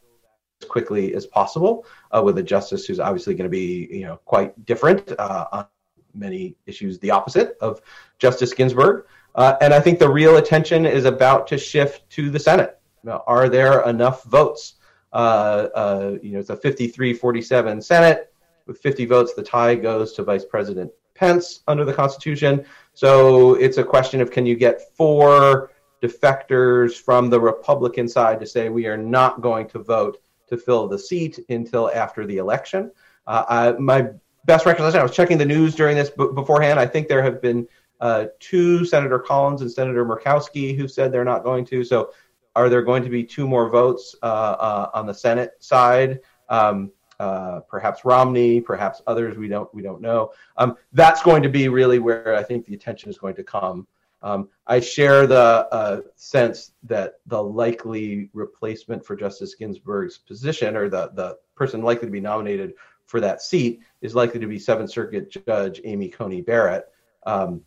[0.67, 1.85] quickly as possible
[2.23, 5.65] with a justice who's obviously going to be, you know, quite different on
[6.13, 7.81] many issues, the opposite of
[8.17, 9.05] Justice Ginsburg.
[9.35, 13.87] and I think the real attention is about to shift to the Senate are there
[13.87, 14.75] enough votes?
[15.13, 18.33] Uh, uh, you know, it's a 53-47 Senate.
[18.67, 22.65] With 50 votes, the tie goes to Vice President Pence under the Constitution.
[22.93, 25.71] So it's a question of can you get four
[26.03, 30.87] defectors from the Republican side to say we are not going to vote to fill
[30.87, 32.91] the seat until after the election.
[33.27, 34.09] Uh, I, my
[34.45, 36.79] best recollection, I was checking the news during this b- beforehand.
[36.79, 37.67] I think there have been
[38.01, 41.83] uh, two Senator Collins and Senator Murkowski who said they're not going to.
[41.83, 42.11] So
[42.55, 46.19] are there going to be two more votes uh, on the Senate side?
[46.49, 49.37] Um, uh, perhaps Romney, perhaps others.
[49.37, 50.31] We don't we don't know.
[50.57, 53.87] Um, that's going to be really where I think the attention is going to come.
[54.21, 60.89] Um, I share the uh, sense that the likely replacement for Justice Ginsburg's position, or
[60.89, 62.73] the the person likely to be nominated
[63.05, 66.85] for that seat, is likely to be Seventh Circuit Judge Amy Coney Barrett.
[67.25, 67.61] Um,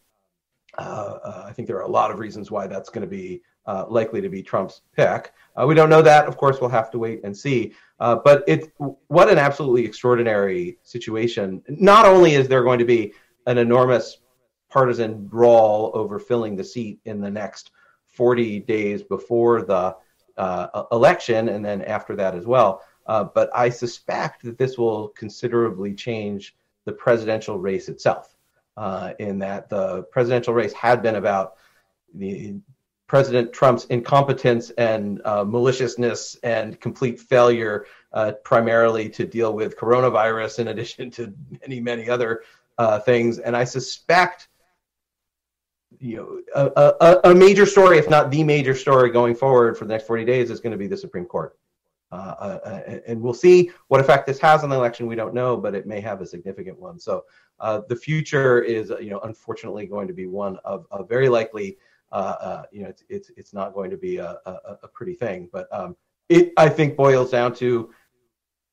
[0.79, 3.43] uh, uh, I think there are a lot of reasons why that's going to be
[3.67, 5.33] uh, likely to be Trump's pick.
[5.57, 6.27] Uh, we don't know that.
[6.27, 7.73] Of course, we'll have to wait and see.
[8.01, 8.73] Uh, but it,
[9.09, 11.63] what an absolutely extraordinary situation.
[11.69, 13.13] Not only is there going to be
[13.47, 14.19] an enormous
[14.73, 17.71] partisan brawl over filling the seat in the next
[18.07, 19.97] 40 days before the
[20.37, 22.83] uh, election, and then after that as well.
[23.07, 26.55] Uh, but I suspect that this will considerably change
[26.85, 28.35] the presidential race itself.
[28.75, 31.57] Uh, in that the presidential race had been about
[32.15, 32.55] the
[33.07, 40.61] President Trump's incompetence and uh, maliciousness and complete failure, uh, primarily to deal with coronavirus,
[40.61, 42.45] in addition to many, many other
[42.79, 43.39] uh, things.
[43.39, 44.49] And I suspect,
[46.03, 46.43] you know,
[46.77, 50.07] a, a, a, major story, if not the major story going forward for the next
[50.07, 51.57] 40 days, is going to be the Supreme Court.
[52.11, 55.07] Uh, uh, and we'll see what effect this has on the election.
[55.07, 56.99] We don't know, but it may have a significant one.
[56.99, 57.25] So
[57.61, 61.79] uh, the future is, you know, unfortunately going to be one of, of very likely
[62.11, 65.15] uh, uh, you know, it's, it's, it's not going to be a, a, a pretty
[65.15, 65.49] thing.
[65.51, 65.97] But um,
[66.29, 67.91] it, I think, boils down to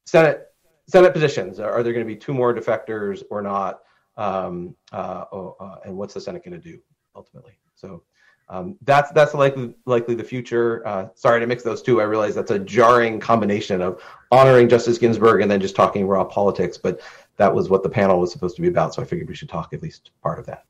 [0.06, 0.48] Senate
[0.88, 1.60] Senate positions.
[1.60, 3.82] Are, there going to be two more defectors or not?
[4.18, 6.80] Um, uh, oh, uh, and what's the Senate going to do
[7.16, 7.54] ultimately?
[7.76, 8.04] So
[8.50, 10.86] um, that's that's likely likely the future.
[10.88, 12.02] Uh, sorry to mix those two.
[12.02, 16.24] I realize that's a jarring combination of honoring Justice Ginsburg and then just talking raw
[16.24, 16.78] politics.
[16.78, 17.02] But
[17.38, 18.94] that was what the panel was supposed to be about.
[18.94, 20.66] So I figured we should talk at least part of that.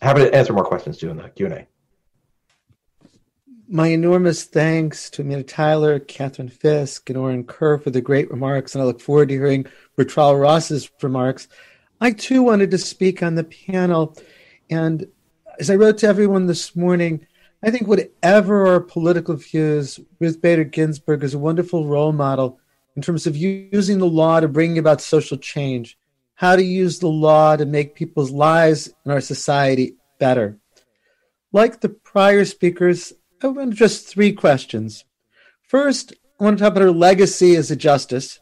[0.00, 1.66] Happy to answer more questions too in the Q and A
[3.72, 8.74] my enormous thanks to Amanda Tyler, Catherine Fisk, and Orin Kerr for the great remarks,
[8.74, 9.64] and I look forward to hearing
[9.96, 11.46] Bertrall Ross's remarks.
[12.00, 14.16] I too wanted to speak on the panel,
[14.68, 15.06] and
[15.58, 17.26] as I wrote to everyone this morning,
[17.62, 22.58] I think whatever our political views, Ruth Bader Ginsburg is a wonderful role model
[22.96, 25.98] in terms of using the law to bring about social change,
[26.34, 30.58] how to use the law to make people's lives in our society better.
[31.52, 35.04] Like the prior speakers, I want just three questions.
[35.62, 38.40] First, I want to talk about her legacy as a justice.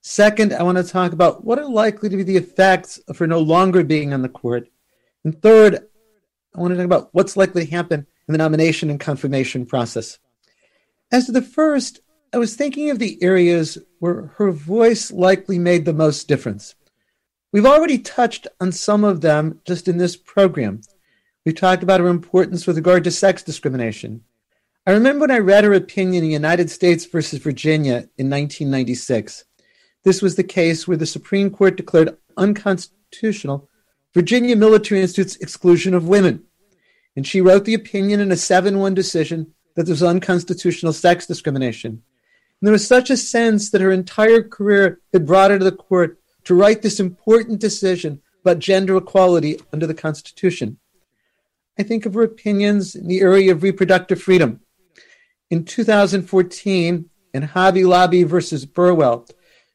[0.00, 3.26] Second, I want to talk about what are likely to be the effects of her
[3.26, 4.68] no longer being on the court.
[5.24, 5.87] And third,
[6.58, 10.18] I want to talk about what's likely to happen in the nomination and confirmation process.
[11.12, 12.00] As to the first,
[12.32, 16.74] I was thinking of the areas where her voice likely made the most difference.
[17.52, 20.80] We've already touched on some of them just in this program.
[21.46, 24.24] We've talked about her importance with regard to sex discrimination.
[24.84, 29.44] I remember when I read her opinion in United States versus Virginia in 1996.
[30.02, 33.68] This was the case where the Supreme Court declared unconstitutional
[34.12, 36.42] Virginia Military Institute's exclusion of women.
[37.16, 41.26] And she wrote the opinion in a 7 1 decision that there was unconstitutional sex
[41.26, 42.02] discrimination.
[42.60, 45.72] And there was such a sense that her entire career had brought her to the
[45.72, 50.78] court to write this important decision about gender equality under the Constitution.
[51.78, 54.60] I think of her opinions in the area of reproductive freedom.
[55.50, 59.26] In 2014, in Hobby Lobby versus Burwell,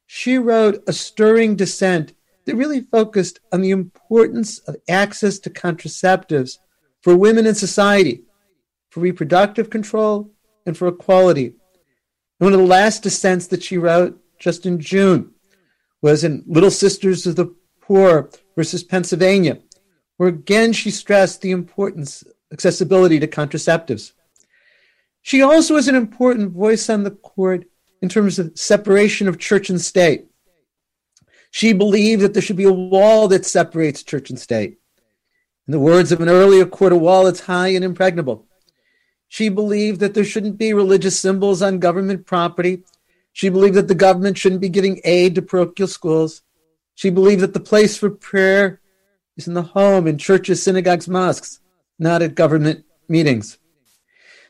[0.05, 2.13] she wrote a stirring dissent
[2.45, 6.57] that really focused on the importance of access to contraceptives
[7.03, 8.23] for women in society,
[8.89, 10.31] for reproductive control,
[10.65, 11.47] and for equality.
[11.47, 11.55] And
[12.39, 15.31] one of the last dissents that she wrote just in June
[16.01, 19.59] was in Little Sisters of the Poor versus Pennsylvania,
[20.17, 24.13] where again she stressed the importance accessibility to contraceptives.
[25.21, 27.65] She also is an important voice on the court
[28.01, 30.27] in terms of separation of church and state.
[31.51, 34.77] She believed that there should be a wall that separates church and state.
[35.67, 38.45] In the words of an earlier court, a wall that's high and impregnable.
[39.29, 42.83] She believed that there shouldn't be religious symbols on government property.
[43.31, 46.41] She believed that the government shouldn't be giving aid to parochial schools.
[46.95, 48.81] She believed that the place for prayer
[49.37, 51.61] is in the home, in churches, synagogues, mosques,
[51.97, 53.57] not at government meetings.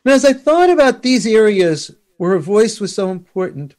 [0.03, 3.75] Now, as I thought about these areas where her voice was so important,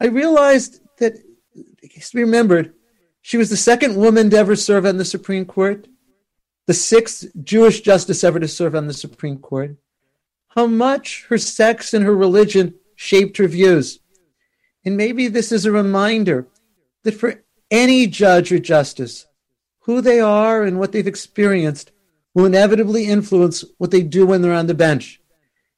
[0.00, 1.14] I realized that,
[1.54, 2.74] it has to be remembered,
[3.22, 5.88] she was the second woman to ever serve on the Supreme Court,
[6.66, 9.76] the sixth Jewish justice ever to serve on the Supreme Court.
[10.48, 14.00] How much her sex and her religion shaped her views.
[14.84, 16.46] And maybe this is a reminder
[17.02, 19.26] that for any judge or justice,
[19.80, 21.92] who they are and what they've experienced
[22.34, 25.20] will inevitably influence what they do when they're on the bench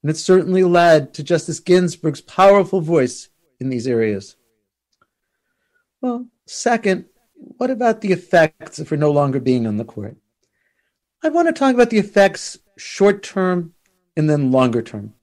[0.03, 3.29] and it certainly led to Justice Ginsburg's powerful voice
[3.61, 4.37] in these areas.
[6.01, 10.17] Well, second, what about the effects of her no longer being on the court?
[11.23, 13.75] I want to talk about the effects short term
[14.17, 15.15] and then longer term.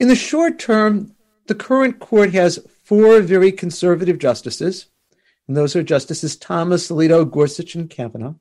[0.00, 1.14] In the short term,
[1.46, 4.86] the current court has four very conservative justices,
[5.46, 8.34] and those are Justices Thomas, Alito, Gorsuch, and Kavanaugh.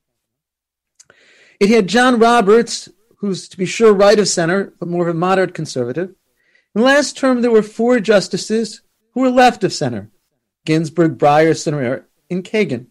[1.60, 5.18] It had John Roberts, who's to be sure right of center, but more of a
[5.18, 6.10] moderate conservative.
[6.10, 8.82] In the last term, there were four justices
[9.14, 10.12] who were left of center
[10.66, 12.88] Ginsburg, Breyer, Sotomayor, and Kagan.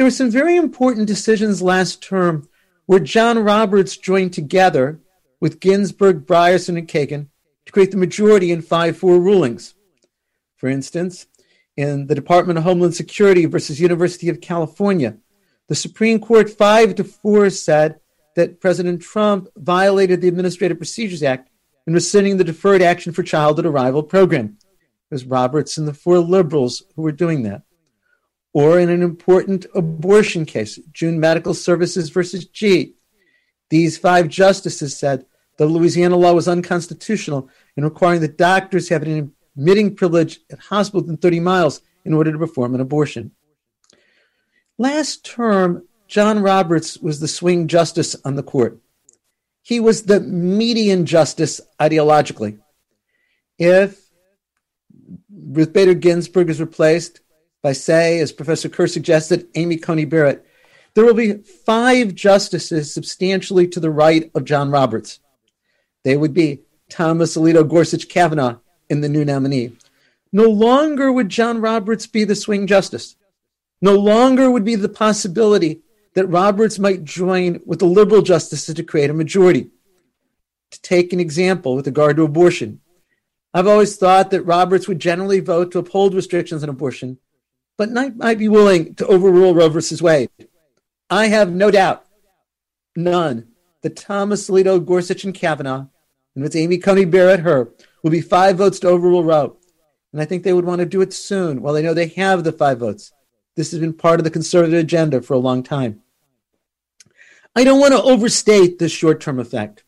[0.00, 2.48] There were some very important decisions last term
[2.86, 4.98] where John Roberts joined together
[5.40, 7.26] with Ginsburg, Brierson, and Kagan
[7.66, 9.74] to create the majority in 5 4 rulings.
[10.56, 11.26] For instance,
[11.76, 15.18] in the Department of Homeland Security versus University of California,
[15.68, 18.00] the Supreme Court 5 to 4 said
[18.36, 21.50] that President Trump violated the Administrative Procedures Act
[21.86, 24.56] in rescinding the Deferred Action for Childhood Arrival program.
[25.10, 27.64] It was Roberts and the four liberals who were doing that.
[28.52, 32.94] Or in an important abortion case, June Medical Services versus Gee
[33.68, 39.32] These five justices said the Louisiana law was unconstitutional in requiring that doctors have an
[39.56, 43.32] admitting privilege at hospitals within 30 miles in order to perform an abortion.
[44.78, 48.80] Last term, John Roberts was the swing justice on the court.
[49.62, 52.58] He was the median justice ideologically.
[53.58, 54.00] If
[55.30, 57.20] Ruth Bader Ginsburg is replaced
[57.62, 60.46] by, say, as Professor Kerr suggested, Amy Coney Barrett,
[60.94, 65.20] there will be five justices substantially to the right of John Roberts.
[66.04, 69.72] They would be Thomas Alito Gorsuch Kavanaugh in the new nominee.
[70.32, 73.16] No longer would John Roberts be the swing justice.
[73.82, 75.80] No longer would be the possibility
[76.14, 79.70] that Roberts might join with the liberal justices to create a majority.
[80.72, 82.80] To take an example with regard to abortion,
[83.52, 87.18] I've always thought that Roberts would generally vote to uphold restrictions on abortion,
[87.80, 90.28] but might, might be willing to overrule Roe versus Wade.
[91.08, 92.04] I have no doubt,
[92.94, 93.48] none,
[93.80, 95.86] that Thomas Alito, Gorsuch, and Kavanaugh,
[96.34, 97.70] and with Amy Coney Barrett, her,
[98.02, 99.56] will be five votes to overrule Roe.
[100.12, 102.44] And I think they would want to do it soon while they know they have
[102.44, 103.12] the five votes.
[103.56, 106.02] This has been part of the conservative agenda for a long time.
[107.56, 109.84] I don't want to overstate the short term effect.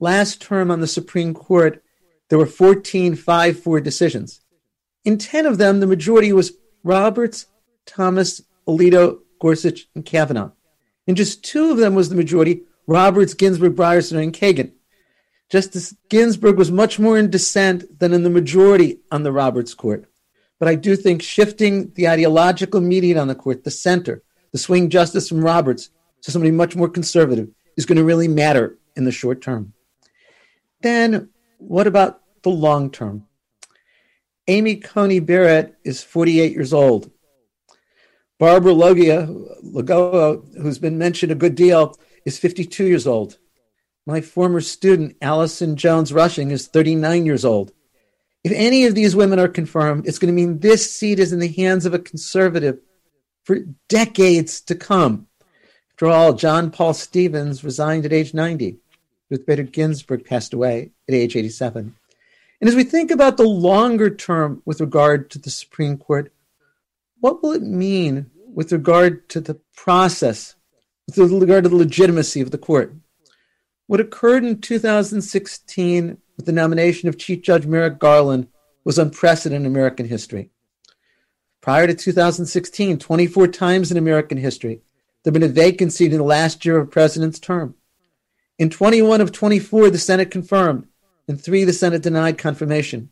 [0.00, 1.80] Last term on the Supreme Court,
[2.28, 4.40] there were 14 5 4 decisions.
[5.04, 6.50] In 10 of them, the majority was
[6.84, 7.46] Roberts,
[7.86, 10.52] Thomas, Alito, Gorsuch, and Kavanaugh.
[11.06, 14.72] In just two of them was the majority Roberts, Ginsburg, Brierson, and Kagan.
[15.50, 20.04] Justice Ginsburg was much more in dissent than in the majority on the Roberts court.
[20.58, 24.22] But I do think shifting the ideological median on the court, the center,
[24.52, 25.90] the swing justice from Roberts
[26.22, 29.72] to somebody much more conservative is going to really matter in the short term.
[30.80, 33.26] Then, what about the long term?
[34.46, 37.10] Amy Coney Barrett is 48 years old.
[38.38, 39.26] Barbara Logia,
[39.62, 43.38] Lagoa, who's been mentioned a good deal, is 52 years old.
[44.06, 47.72] My former student, Allison Jones Rushing, is 39 years old.
[48.42, 51.38] If any of these women are confirmed, it's going to mean this seat is in
[51.38, 52.80] the hands of a conservative
[53.44, 55.28] for decades to come.
[55.92, 58.76] After all, John Paul Stevens resigned at age 90.
[59.30, 61.94] Ruth Bader Ginsburg passed away at age 87.
[62.64, 66.32] And as we think about the longer term with regard to the Supreme Court,
[67.20, 70.54] what will it mean with regard to the process,
[71.06, 72.94] with regard to the legitimacy of the court?
[73.86, 78.48] What occurred in 2016 with the nomination of Chief Judge Merrick Garland
[78.82, 80.48] was unprecedented in American history.
[81.60, 84.80] Prior to 2016, 24 times in American history,
[85.22, 87.74] there had been a vacancy in the last year of a president's term.
[88.58, 90.86] In 21 of 24, the Senate confirmed,
[91.28, 93.10] and three, the Senate denied confirmation.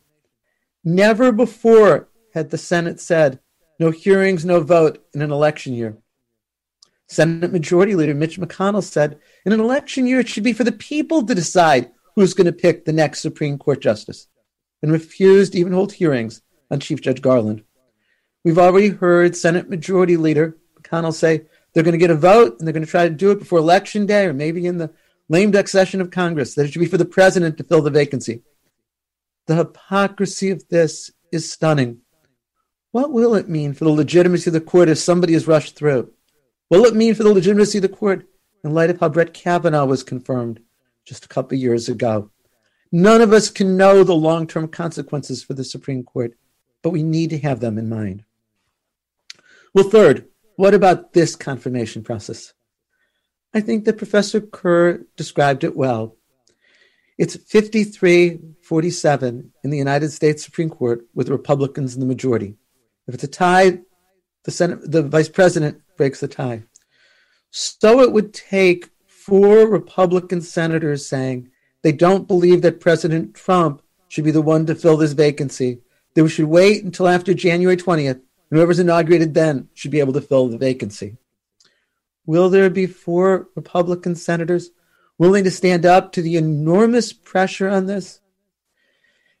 [0.83, 3.39] Never before had the Senate said,
[3.79, 5.97] no hearings, no vote in an election year.
[7.07, 10.71] Senate Majority Leader Mitch McConnell said, in an election year, it should be for the
[10.71, 14.27] people to decide who's going to pick the next Supreme Court justice,
[14.81, 17.63] and refused to even hold hearings on Chief Judge Garland.
[18.43, 22.67] We've already heard Senate Majority Leader McConnell say they're going to get a vote and
[22.67, 24.91] they're going to try to do it before Election Day or maybe in the
[25.29, 27.89] lame duck session of Congress, that it should be for the president to fill the
[27.89, 28.43] vacancy.
[29.47, 31.99] The hypocrisy of this is stunning.
[32.91, 36.11] What will it mean for the legitimacy of the court if somebody is rushed through?
[36.69, 38.27] What will it mean for the legitimacy of the court
[38.63, 40.61] in light of how Brett Kavanaugh was confirmed
[41.05, 42.29] just a couple years ago.
[42.91, 46.33] None of us can know the long term consequences for the Supreme Court,
[46.81, 48.23] but we need to have them in mind.
[49.73, 52.53] Well, third, what about this confirmation process?
[53.53, 56.15] I think that Professor Kerr described it well.
[57.17, 62.55] It's 53 47 in the United States Supreme Court with Republicans in the majority.
[63.07, 63.79] If it's a tie,
[64.45, 66.63] the, Senate, the vice president breaks the tie.
[67.51, 71.51] So it would take four Republican senators saying
[71.83, 75.81] they don't believe that President Trump should be the one to fill this vacancy.
[76.15, 78.21] They should wait until after January 20th.
[78.49, 81.17] Whoever's inaugurated then should be able to fill the vacancy.
[82.25, 84.69] Will there be four Republican senators
[85.17, 88.21] willing to stand up to the enormous pressure on this?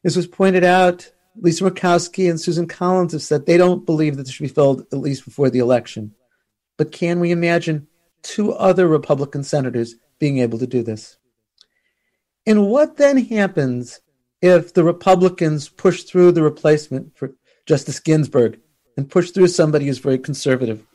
[0.03, 4.23] As was pointed out, Lisa Murkowski and Susan Collins have said they don't believe that
[4.23, 6.13] this should be filled at least before the election.
[6.77, 7.87] But can we imagine
[8.23, 11.17] two other Republican senators being able to do this.
[12.45, 13.99] And what then happens
[14.41, 17.33] if the Republicans push through the replacement for
[17.65, 18.59] Justice Ginsburg
[18.97, 20.85] and push through somebody who's very conservative?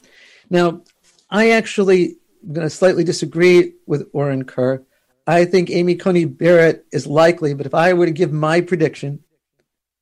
[0.50, 0.82] Now,
[1.30, 4.82] I actually am going to slightly disagree with Orin Kerr.
[5.26, 9.20] I think Amy Coney Barrett is likely, but if I were to give my prediction,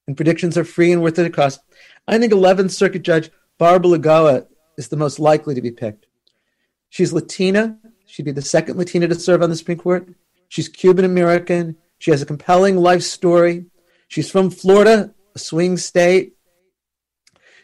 [0.07, 1.61] and predictions are free and worth their cost,
[2.07, 4.47] I think 11th Circuit Judge Barbara Lagoa
[4.79, 6.07] is the most likely to be picked.
[6.91, 7.79] She's Latina.
[8.07, 10.09] She'd be the second Latina to serve on the Supreme Court.
[10.49, 11.77] She's Cuban American.
[11.99, 13.67] She has a compelling life story.
[14.07, 16.35] She's from Florida, a swing state.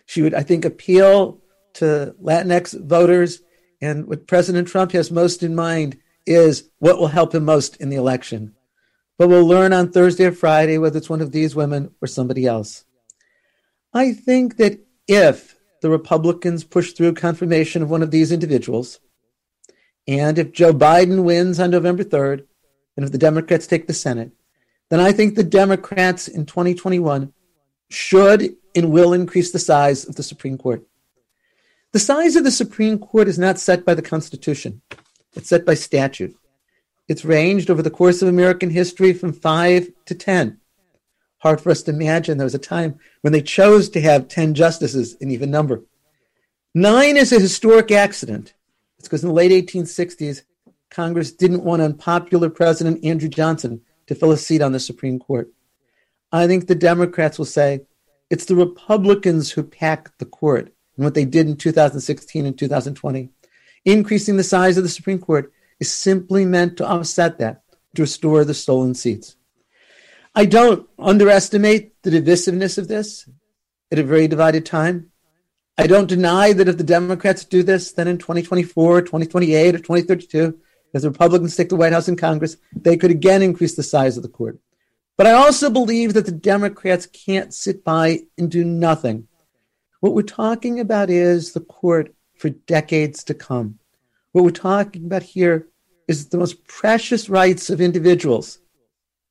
[0.06, 1.40] She would, I think, appeal
[1.74, 3.40] to Latinx voters.
[3.82, 7.90] And what President Trump has most in mind is what will help him most in
[7.90, 8.54] the election.
[9.18, 12.46] But we'll learn on Thursday or Friday whether it's one of these women or somebody
[12.46, 12.84] else.
[13.92, 14.78] I think that
[15.08, 19.00] if the Republicans push through confirmation of one of these individuals,
[20.06, 22.46] and if Joe Biden wins on November 3rd,
[22.96, 24.30] and if the Democrats take the Senate,
[24.90, 27.32] then I think the Democrats in 2021
[27.90, 30.86] should and will increase the size of the Supreme Court.
[31.92, 34.80] The size of the Supreme Court is not set by the Constitution,
[35.34, 36.34] it's set by statute.
[37.06, 40.58] It's ranged over the course of American history from five to 10.
[41.38, 44.54] Hard for us to imagine there was a time when they chose to have 10
[44.54, 45.82] justices in even number.
[46.74, 48.54] Nine is a historic accident.
[48.98, 50.42] It's because in the late 1860s,
[50.90, 55.50] Congress didn't want unpopular President Andrew Johnson to fill a seat on the Supreme Court.
[56.30, 57.82] I think the Democrats will say
[58.30, 63.30] it's the Republicans who packed the court and what they did in 2016 and 2020.
[63.84, 67.62] Increasing the size of the Supreme Court is simply meant to offset that,
[67.96, 69.36] to restore the stolen seats.
[70.34, 73.28] I don't underestimate the divisiveness of this
[73.90, 75.10] at a very divided time.
[75.76, 80.58] I don't deny that if the Democrats do this, then in 2024, 2028, or 2032,
[80.94, 84.16] as the Republicans take the White House and Congress, they could again increase the size
[84.16, 84.58] of the court.
[85.16, 89.28] But I also believe that the Democrats can't sit by and do nothing.
[90.02, 93.78] What we're talking about is the court for decades to come.
[94.32, 95.68] What we're talking about here
[96.08, 98.58] is the most precious rights of individuals,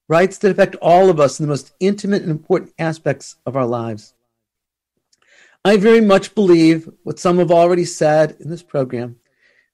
[0.07, 3.65] rights that affect all of us in the most intimate and important aspects of our
[3.65, 4.13] lives.
[5.65, 9.17] I very much believe what some have already said in this program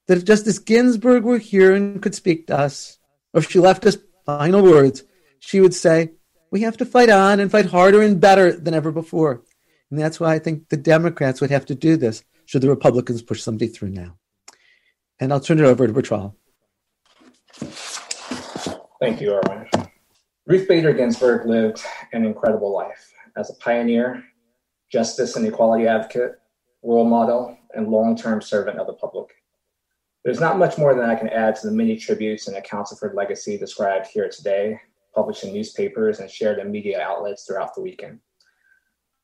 [0.08, 2.98] that if Justice Ginsburg were here and could speak to us,
[3.36, 5.04] or if she left us final words,
[5.38, 6.14] she would say,
[6.50, 9.44] we have to fight on and fight harder and better than ever before.
[9.90, 13.22] And that's why I think the Democrats would have to do this should the Republicans
[13.22, 14.18] push somebody through now.
[15.20, 16.36] And I'll turn it over to Bertrall.
[19.00, 19.68] Thank you, Erwin.
[20.46, 21.84] Ruth Bader Ginsburg lived
[22.14, 24.24] an incredible life as a pioneer,
[24.92, 26.40] justice and equality advocate,
[26.84, 29.28] role model, and long term servant of the public.
[30.24, 33.00] There's not much more than I can add to the many tributes and accounts of
[33.00, 34.80] her legacy described here today,
[35.14, 38.20] published in newspapers and shared in media outlets throughout the weekend.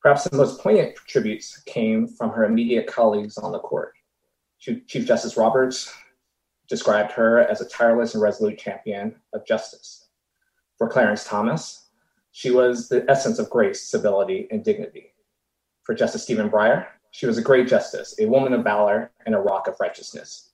[0.04, 3.94] Perhaps the most poignant tributes came from her immediate colleagues on the court.
[4.58, 5.94] Chief Justice Roberts
[6.68, 10.10] described her as a tireless and resolute champion of justice.
[10.76, 11.88] For Clarence Thomas,
[12.32, 15.14] she was the essence of grace, civility, and dignity.
[15.84, 19.40] For Justice Stephen Breyer, she was a great justice, a woman of valor, and a
[19.40, 20.50] rock of righteousness.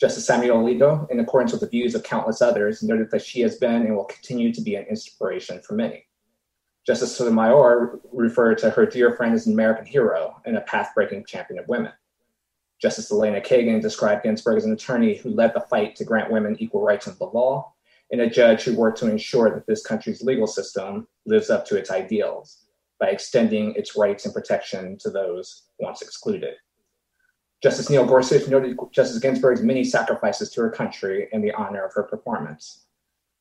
[0.00, 3.56] Justice Samuel Alito, in accordance with the views of countless others, noted that she has
[3.56, 6.07] been and will continue to be an inspiration for many.
[6.88, 11.26] Justice Sotomayor referred to her dear friend as an American hero and a path breaking
[11.26, 11.92] champion of women.
[12.80, 16.56] Justice Elena Kagan described Ginsburg as an attorney who led the fight to grant women
[16.58, 17.74] equal rights under the law
[18.10, 21.76] and a judge who worked to ensure that this country's legal system lives up to
[21.76, 22.64] its ideals
[22.98, 26.54] by extending its rights and protection to those once excluded.
[27.62, 31.92] Justice Neil Gorsuch noted Justice Ginsburg's many sacrifices to her country in the honor of
[31.92, 32.86] her performance.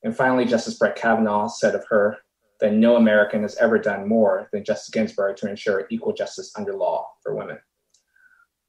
[0.03, 2.17] And finally, Justice Brett Kavanaugh said of her,
[2.59, 6.75] that no American has ever done more than Justice Ginsburg to ensure equal justice under
[6.75, 7.57] law for women.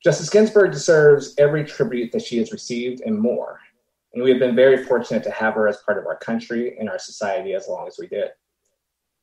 [0.04, 3.58] Justice Ginsburg deserves every tribute that she has received and more.
[4.14, 6.88] And we have been very fortunate to have her as part of our country and
[6.88, 8.30] our society as long as we did.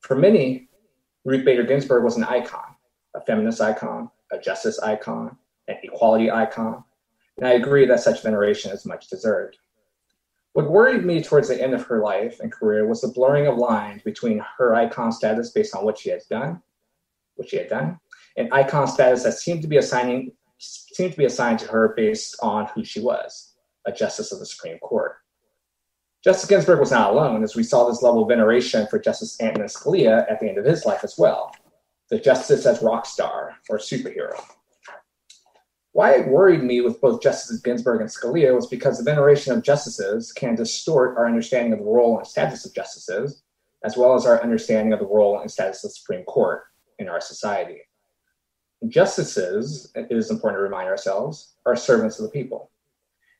[0.01, 0.69] For many,
[1.23, 2.75] Ruth Bader Ginsburg was an icon,
[3.15, 5.37] a feminist icon, a justice icon,
[5.67, 6.83] an equality icon.
[7.37, 9.57] And I agree that such veneration is much deserved.
[10.55, 13.57] What worried me towards the end of her life and career was the blurring of
[13.57, 16.61] lines between her icon status based on what she had done,
[17.35, 17.99] what she had done,
[18.37, 22.37] and icon status that seemed to be assigning seemed to be assigned to her based
[22.41, 23.53] on who she was,
[23.85, 25.17] a justice of the Supreme Court.
[26.23, 29.67] Justice Ginsburg was not alone, as we saw this level of veneration for Justice Antonin
[29.67, 31.53] Scalia at the end of his life as well.
[32.09, 34.41] The justice as rock star or superhero.
[35.95, 39.63] Why it worried me with both Justices Ginsburg and Scalia was because the veneration of
[39.63, 43.43] justices can distort our understanding of the role and status of justices,
[43.81, 46.63] as well as our understanding of the role and status of the Supreme Court
[46.99, 47.77] in our society.
[48.89, 52.71] Justices, it is important to remind ourselves, are servants of the people.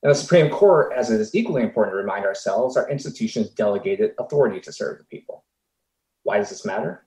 [0.01, 4.14] And the Supreme Court, as it is equally important to remind ourselves, are institutions delegated
[4.18, 5.43] authority to serve the people.
[6.24, 7.06] Why does this matter?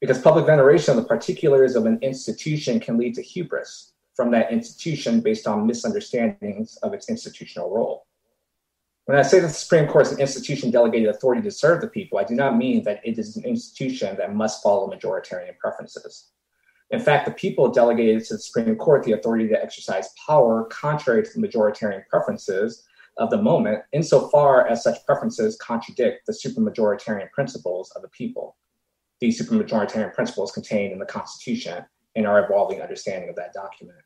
[0.00, 4.50] Because public veneration of the particulars of an institution can lead to hubris, from that
[4.50, 8.06] institution based on misunderstandings of its institutional role.
[9.04, 11.86] When I say that the Supreme Court is an institution delegated authority to serve the
[11.86, 16.30] people, I do not mean that it is an institution that must follow majoritarian preferences.
[16.90, 21.22] In fact, the people delegated to the Supreme Court the authority to exercise power contrary
[21.22, 22.84] to the majoritarian preferences
[23.18, 28.56] of the moment, insofar as such preferences contradict the supermajoritarian principles of the people.
[29.20, 33.98] These supermajoritarian principles contained in the Constitution and our evolving understanding of that document.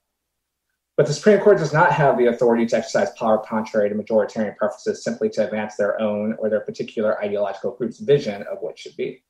[1.00, 4.54] But the Supreme Court does not have the authority to exercise power contrary to majoritarian
[4.54, 8.94] preferences simply to advance their own or their particular ideological group's vision of what should
[8.98, 9.22] be.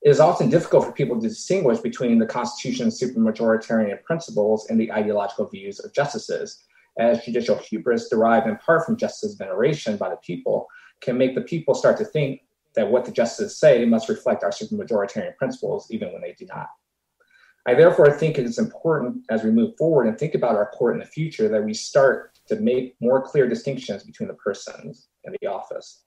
[0.00, 4.90] It is often difficult for people to distinguish between the Constitution's supermajoritarian principles and the
[4.90, 6.64] ideological views of justices,
[6.98, 10.68] as judicial hubris derived in part from justice veneration by the people
[11.02, 12.44] can make the people start to think
[12.76, 16.70] that what the justices say must reflect our supermajoritarian principles, even when they do not.
[17.64, 20.94] I therefore think it is important as we move forward and think about our court
[20.94, 25.36] in the future that we start to make more clear distinctions between the persons and
[25.40, 26.02] the office.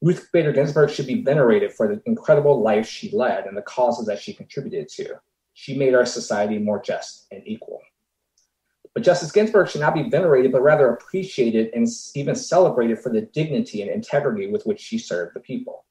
[0.00, 4.06] Ruth Bader Ginsburg should be venerated for the incredible life she led and the causes
[4.06, 5.14] that she contributed to.
[5.54, 7.80] She made our society more just and equal.
[8.92, 13.22] But Justice Ginsburg should not be venerated, but rather appreciated and even celebrated for the
[13.22, 15.84] dignity and integrity with which she served the people.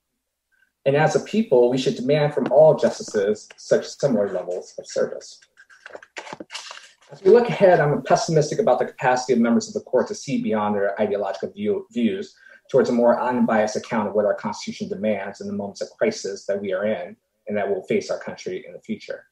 [0.85, 5.39] And as a people, we should demand from all justices such similar levels of service.
[7.11, 10.15] As we look ahead, I'm pessimistic about the capacity of members of the court to
[10.15, 12.33] see beyond their ideological view, views
[12.71, 16.45] towards a more unbiased account of what our Constitution demands in the moments of crisis
[16.45, 17.17] that we are in
[17.47, 19.25] and that will face our country in the future.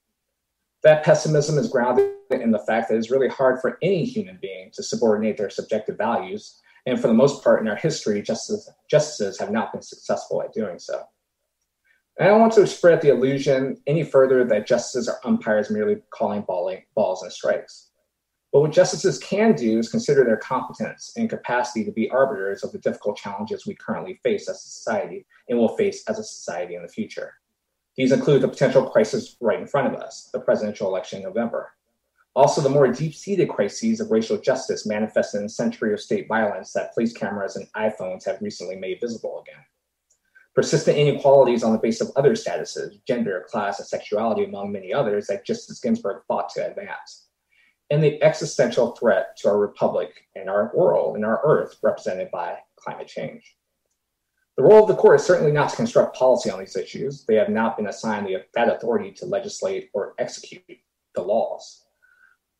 [0.84, 4.72] That pessimism is grounded in the fact that it's really hard for any human being
[4.74, 6.60] to subordinate their subjective values.
[6.86, 10.54] And for the most part in our history, justices, justices have not been successful at
[10.54, 11.04] doing so.
[12.20, 16.44] I don't want to spread the illusion any further that justices are umpires merely calling
[16.94, 17.92] balls and strikes.
[18.52, 22.74] But what justices can do is consider their competence and capacity to be arbiters of
[22.74, 26.76] the difficult challenges we currently face as a society and will face as a society
[26.76, 27.36] in the future.
[27.96, 31.72] These include the potential crisis right in front of us, the presidential election in November.
[32.36, 36.28] Also, the more deep seated crises of racial justice manifested in a century of state
[36.28, 39.64] violence that police cameras and iPhones have recently made visible again.
[40.56, 45.28] Persistent inequalities on the basis of other statuses, gender, class, and sexuality, among many others,
[45.28, 47.30] that Justice Ginsburg fought to advance
[47.89, 52.58] and the existential threat to our republic and our world and our earth represented by
[52.76, 53.56] climate change.
[54.58, 57.26] The role of the court is certainly not to construct policy on these issues.
[57.26, 60.64] They have not been assigned the, that authority to legislate or execute
[61.16, 61.86] the laws.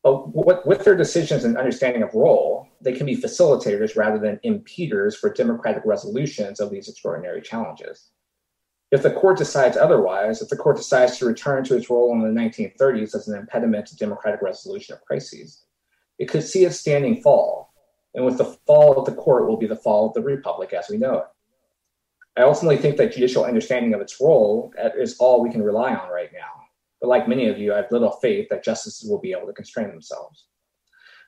[0.02, 0.34] But
[0.66, 5.30] with their decisions and understanding of role, they can be facilitators rather than impeders for
[5.32, 8.08] democratic resolutions of these extraordinary challenges.
[8.90, 12.22] If the court decides otherwise, if the court decides to return to its role in
[12.22, 15.64] the 1930s as an impediment to democratic resolution of crises,
[16.18, 17.72] it could see its standing fall.
[18.14, 20.88] And with the fall of the court will be the fall of the republic as
[20.88, 21.24] we know it.
[22.36, 26.10] I ultimately think that judicial understanding of its role is all we can rely on
[26.10, 26.59] right now.
[27.00, 29.52] But like many of you, I have little faith that justices will be able to
[29.52, 30.46] constrain themselves.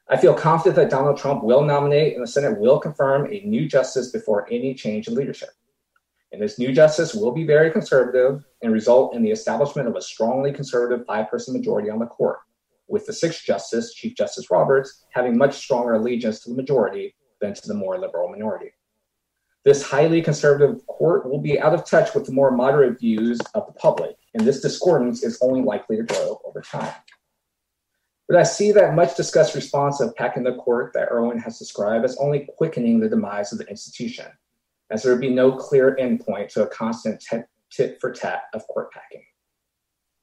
[0.08, 3.66] I feel confident that Donald Trump will nominate and the Senate will confirm a new
[3.66, 5.50] justice before any change in leadership.
[6.32, 10.02] And this new justice will be very conservative and result in the establishment of a
[10.02, 12.38] strongly conservative five person majority on the court,
[12.88, 17.54] with the sixth justice, Chief Justice Roberts, having much stronger allegiance to the majority than
[17.54, 18.72] to the more liberal minority.
[19.64, 23.66] This highly conservative court will be out of touch with the more moderate views of
[23.66, 26.94] the public, and this discordance is only likely to grow over time.
[28.28, 32.04] But I see that much discussed response of packing the court that Erwin has described
[32.04, 34.26] as only quickening the demise of the institution
[34.92, 37.24] as there would be no clear endpoint to a constant
[37.70, 39.24] tit for tat of court packing.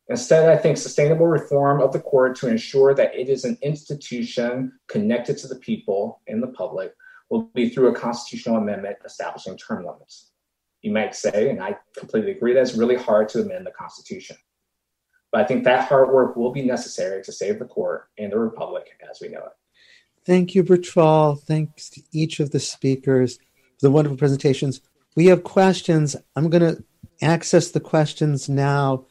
[0.08, 4.72] Instead, I think sustainable reform of the court to ensure that it is an institution
[4.88, 6.94] connected to the people and the public
[7.30, 10.29] will be through a constitutional amendment establishing term limits.
[10.82, 14.38] You might say, and I completely agree, that it's really hard to amend the Constitution.
[15.32, 18.40] But I think that hard work will be necessary to save the court and the
[18.40, 19.52] republic as we know it.
[20.26, 21.42] Thank you, Bertrall.
[21.42, 23.44] Thanks to each of the speakers for
[23.82, 24.82] the wonderful presentations.
[25.16, 26.16] We have questions.
[26.36, 26.84] I'm going to
[27.22, 29.06] access the questions now,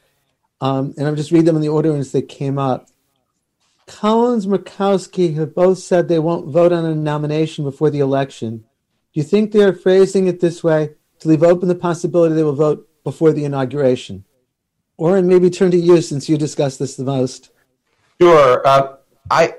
[0.61, 2.89] um, and I'll just read them in the order as they came up.
[3.85, 8.59] Collins Murkowski have both said they won't vote on a nomination before the election.
[9.13, 12.53] Do you think they're phrasing it this way to leave open the possibility they will
[12.53, 14.25] vote before the inauguration?
[14.97, 17.51] Or and maybe turn to you since you discussed this the most.
[18.19, 18.67] Sure.
[18.67, 18.97] Uh,
[19.31, 19.55] I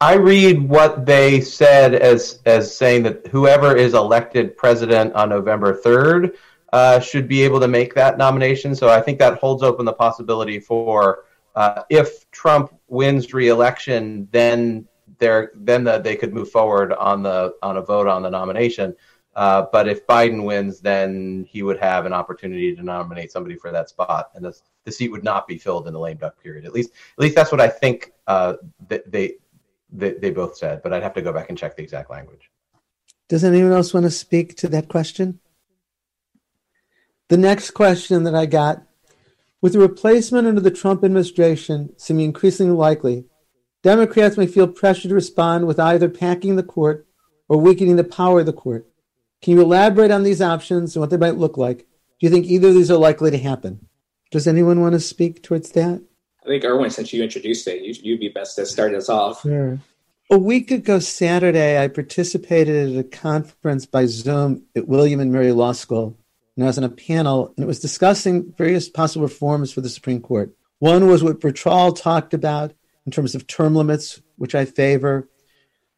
[0.00, 5.74] I read what they said as as saying that whoever is elected president on November
[5.74, 6.36] third
[6.72, 8.74] uh, should be able to make that nomination.
[8.74, 14.88] So I think that holds open the possibility for uh, if Trump wins re-election, then
[15.18, 18.96] there then the, they could move forward on the on a vote on the nomination.
[19.34, 23.72] Uh, but if Biden wins, then he would have an opportunity to nominate somebody for
[23.72, 24.54] that spot, and the,
[24.84, 26.66] the seat would not be filled in the lame duck period.
[26.66, 28.54] At least, at least that's what I think uh,
[28.88, 29.34] they
[29.90, 32.50] they, they both said, but I'd have to go back and check the exact language.
[33.28, 35.40] Does anyone else want to speak to that question?
[37.28, 38.82] The next question that I got
[39.62, 43.24] with the replacement under the Trump administration seeming increasingly likely,
[43.82, 47.06] Democrats may feel pressure to respond with either packing the court
[47.48, 48.86] or weakening the power of the court.
[49.42, 51.78] Can you elaborate on these options and what they might look like?
[51.78, 53.88] Do you think either of these are likely to happen?
[54.30, 56.00] Does anyone want to speak towards that?
[56.44, 59.42] I think Erwin, since you introduced it, you, would be best to start us off.
[59.42, 59.78] Sure.
[60.30, 65.52] A week ago Saturday, I participated at a conference by Zoom at William and Mary
[65.52, 66.16] Law School,
[66.56, 69.90] and I was on a panel, and it was discussing various possible reforms for the
[69.90, 70.54] Supreme Court.
[70.78, 72.72] One was what Bertrall talked about
[73.04, 75.28] in terms of term limits, which I favor.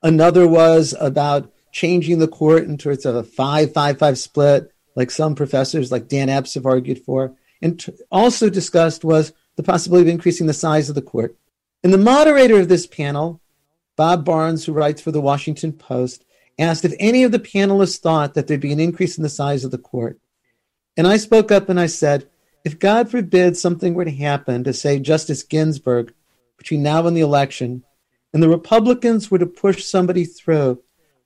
[0.02, 5.90] Another was about changing the court in terms of a five-five-five split, like some professors,
[5.90, 7.34] like Dan Epps, have argued for.
[7.60, 11.36] And t- also discussed was the possibility of increasing the size of the court.
[11.82, 13.40] And the moderator of this panel,
[13.96, 16.24] Bob Barnes, who writes for the Washington Post,
[16.60, 19.64] asked if any of the panelists thought that there'd be an increase in the size
[19.64, 20.20] of the court.
[20.96, 22.30] And I spoke up and I said,
[22.64, 26.14] if God forbid something were to happen to, say, Justice Ginsburg
[26.56, 27.82] between now and the election,
[28.32, 30.83] and the Republicans were to push somebody through,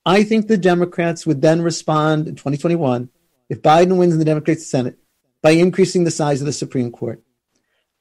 [0.09, 3.11] I think the Democrats would then respond in 2021,
[3.50, 4.96] if Biden wins in the Democratic Senate,
[5.42, 7.22] by increasing the size of the Supreme Court.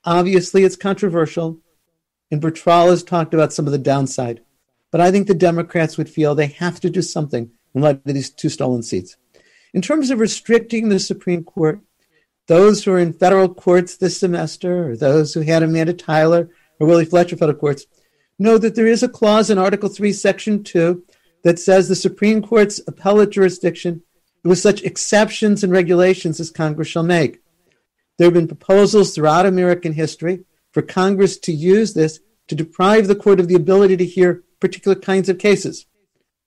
[0.05, 1.59] Obviously, it's controversial,
[2.31, 4.39] and Bertrall has talked about some of the downside.
[4.89, 8.13] But I think the Democrats would feel they have to do something in light of
[8.13, 9.17] these two stolen seats.
[9.73, 11.81] In terms of restricting the Supreme Court,
[12.47, 16.87] those who are in federal courts this semester, or those who had Amanda Tyler or
[16.87, 17.85] Willie Fletcher federal courts,
[18.39, 21.03] know that there is a clause in Article 3, Section 2
[21.43, 24.03] that says the Supreme Court's appellate jurisdiction
[24.43, 27.41] with such exceptions and regulations as Congress shall make.
[28.17, 33.15] There have been proposals throughout American history for Congress to use this to deprive the
[33.15, 35.85] court of the ability to hear particular kinds of cases,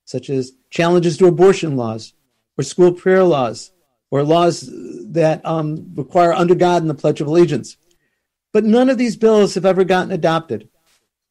[0.04, 2.14] such as challenges to abortion laws
[2.58, 3.72] or school prayer laws
[4.10, 4.68] or laws
[5.12, 7.76] that um, require under God and the Pledge of Allegiance.
[8.52, 10.68] But none of these bills have ever gotten adopted.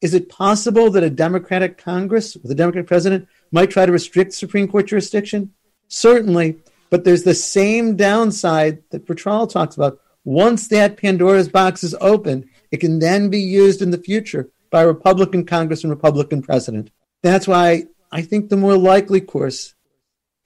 [0.00, 4.32] Is it possible that a Democratic Congress with a Democratic president might try to restrict
[4.32, 5.52] Supreme Court jurisdiction?
[5.88, 6.58] Certainly,
[6.90, 10.00] but there's the same downside that Bertrall talks about.
[10.24, 14.82] Once that Pandora's box is opened, it can then be used in the future by
[14.82, 16.90] Republican Congress and Republican president.
[17.22, 19.74] That's why I think the more likely course,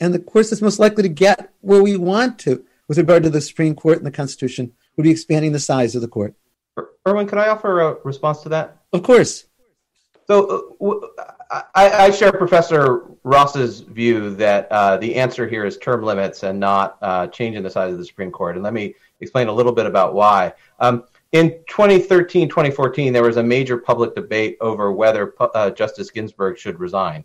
[0.01, 3.31] and the course that's most likely to get where we want to with regard to
[3.31, 6.35] the Supreme Court and the Constitution, would be expanding the size of the court.
[7.07, 8.83] Erwin, could I offer a response to that?
[8.93, 9.45] Of course.
[10.27, 10.77] So
[11.19, 16.43] uh, I, I, share Professor Ross's view that uh, the answer here is term limits
[16.43, 18.57] and not uh, changing the size of the Supreme Court.
[18.57, 20.53] And let me explain a little bit about why.
[20.81, 26.59] Um, in 2013, 2014, there was a major public debate over whether uh, Justice Ginsburg
[26.59, 27.25] should resign.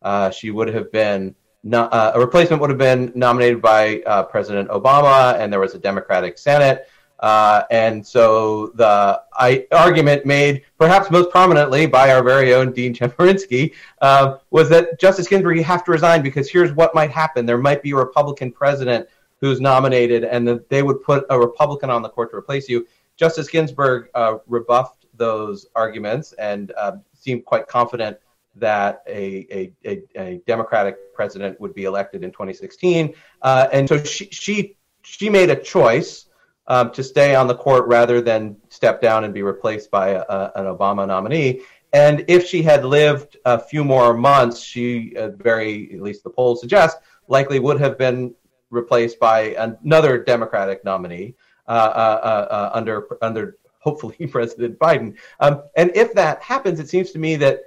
[0.00, 3.98] Uh, she would have been not, uh, a replacement would have been nominated by
[4.30, 6.88] President Obama, and there was a Democratic Senate.
[7.22, 12.92] Uh, and so the I, argument made perhaps most prominently by our very own Dean
[12.92, 17.46] Chemerinsky uh, was that Justice Ginsburg, you have to resign because here's what might happen.
[17.46, 19.08] There might be a Republican president
[19.40, 22.88] who's nominated and that they would put a Republican on the court to replace you.
[23.16, 28.18] Justice Ginsburg uh, rebuffed those arguments and uh, seemed quite confident
[28.56, 33.14] that a, a, a, Democratic president would be elected in 2016.
[33.40, 36.26] Uh, and so she, she, she made a choice
[36.66, 40.20] um, to stay on the court rather than step down and be replaced by a,
[40.20, 41.62] a, an Obama nominee.
[41.92, 46.30] And if she had lived a few more months, she, uh, very, at least the
[46.30, 46.98] polls suggest,
[47.28, 48.34] likely would have been
[48.70, 51.34] replaced by another Democratic nominee
[51.68, 55.16] uh, uh, uh, uh under, under hopefully President Biden.
[55.40, 57.60] Um, and if that happens, it seems to me that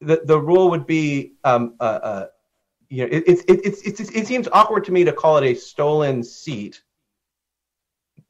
[0.00, 2.26] the, the rule would be um, uh,
[2.88, 5.54] you know, it, it, it, it, it, seems awkward to me to call it a
[5.54, 6.82] stolen seat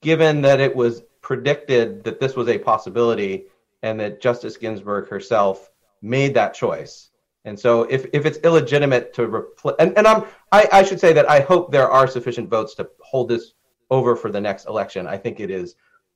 [0.01, 3.47] given that it was predicted that this was a possibility
[3.83, 5.71] and that Justice Ginsburg herself
[6.03, 7.11] made that choice.
[7.45, 9.47] And so if, if it's illegitimate to
[9.79, 12.89] and, and I'm, I, I should say that I hope there are sufficient votes to
[13.01, 13.55] hold this
[13.91, 15.07] over for the next election.
[15.07, 15.75] I think it is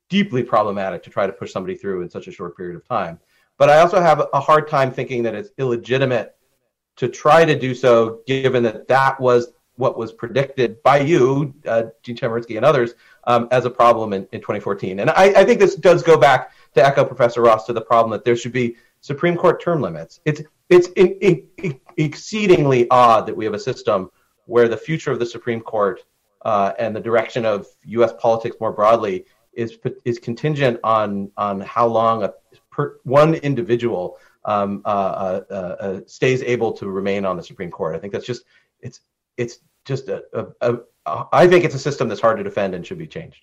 [0.09, 3.19] deeply problematic to try to push somebody through in such a short period of time.
[3.57, 6.35] But I also have a hard time thinking that it's illegitimate
[6.97, 11.83] to try to do so, given that that was what was predicted by you, uh,
[12.03, 12.93] Dean Chemerinsky and others,
[13.25, 14.99] um, as a problem in, in 2014.
[14.99, 18.11] And I, I, think this does go back to echo Professor Ross to the problem
[18.11, 20.19] that there should be Supreme Court term limits.
[20.25, 24.09] It's it's in, in, in exceedingly odd that we have a system
[24.45, 26.01] where the future of the Supreme Court
[26.43, 28.13] uh, and the direction of U.S.
[28.19, 32.33] politics more broadly is is contingent on on how long a
[32.71, 34.87] per, one individual um, uh,
[35.49, 37.95] uh, uh, stays able to remain on the Supreme Court.
[37.95, 38.43] I think that's just
[38.81, 39.01] it's
[39.37, 40.23] it's just a,
[40.61, 43.41] a Uh, I think it's a system that's hard to defend and should be changed.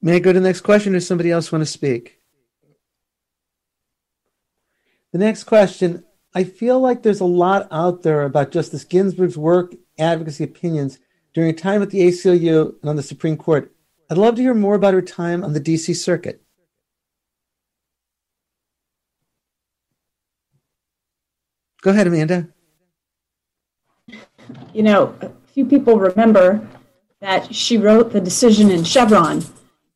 [0.00, 2.20] May I go to the next question, or somebody else want to speak?
[5.12, 6.04] The next question.
[6.34, 10.98] I feel like there's a lot out there about Justice Ginsburg's work, advocacy, opinions
[11.34, 13.74] during a time at the ACLU and on the Supreme Court.
[14.10, 16.42] I'd love to hear more about her time on the DC Circuit.
[21.82, 22.48] Go ahead, Amanda
[24.72, 26.64] you know, a few people remember
[27.20, 29.42] that she wrote the decision in Chevron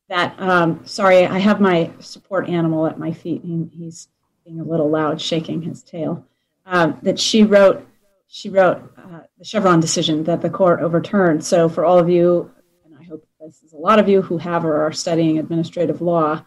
[0.09, 3.43] that, um, sorry, I have my support animal at my feet.
[3.45, 4.09] He, he's
[4.43, 6.27] being a little loud, shaking his tail.
[6.65, 7.87] Um, that she wrote,
[8.27, 11.45] she wrote uh, the Chevron decision that the court overturned.
[11.45, 12.51] So for all of you,
[12.83, 16.01] and I hope this is a lot of you who have or are studying administrative
[16.01, 16.43] law,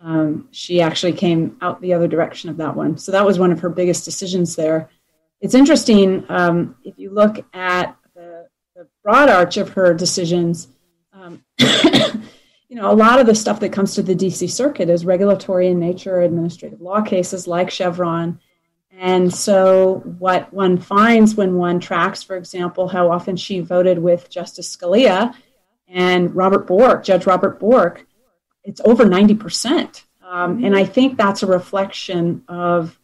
[0.00, 2.98] um, she actually came out the other direction of that one.
[2.98, 4.90] So that was one of her biggest decisions there
[5.40, 7.96] it's interesting um, if you look at
[9.08, 10.68] broad arch of her decisions.
[11.14, 15.06] Um, you know, a lot of the stuff that comes to the DC Circuit is
[15.06, 18.38] regulatory in nature, administrative law cases like Chevron.
[18.92, 24.28] And so, what one finds when one tracks, for example, how often she voted with
[24.28, 25.34] Justice Scalia
[25.88, 28.04] and Robert Bork, Judge Robert Bork,
[28.62, 30.04] it's over 90%.
[30.22, 33.00] Um, and I think that's a reflection of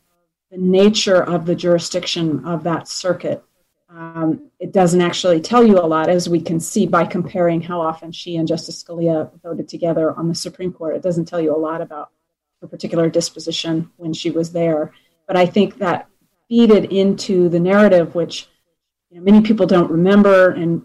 [0.50, 3.42] the nature of the jurisdiction of that circuit.
[3.94, 7.80] Um, it doesn't actually tell you a lot, as we can see by comparing how
[7.80, 10.96] often she and Justice Scalia voted together on the Supreme Court.
[10.96, 12.10] It doesn't tell you a lot about
[12.60, 14.92] her particular disposition when she was there.
[15.28, 16.08] But I think that
[16.50, 18.48] feeded into the narrative, which
[19.10, 20.82] you know, many people don't remember, and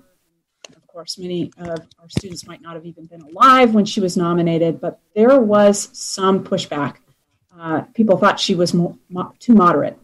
[0.75, 4.17] of course, many of our students might not have even been alive when she was
[4.17, 4.79] nominated.
[4.79, 6.97] But there was some pushback.
[7.57, 9.97] Uh, people thought she was mo- mo- too moderate,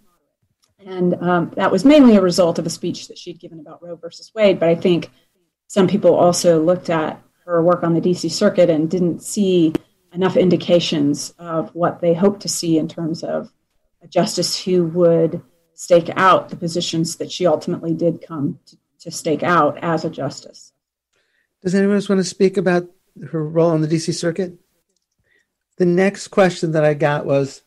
[0.85, 3.95] and um, that was mainly a result of a speech that she'd given about Roe
[3.95, 4.59] versus Wade.
[4.59, 5.09] But I think
[5.67, 9.73] some people also looked at her work on the DC Circuit and didn't see
[10.13, 13.51] enough indications of what they hoped to see in terms of
[14.01, 15.41] a justice who would
[15.73, 20.09] stake out the positions that she ultimately did come to, to stake out as a
[20.09, 20.71] justice.
[21.63, 22.87] Does anyone else want to speak about
[23.31, 24.53] her role on the DC Circuit?
[25.77, 27.63] The next question that I got was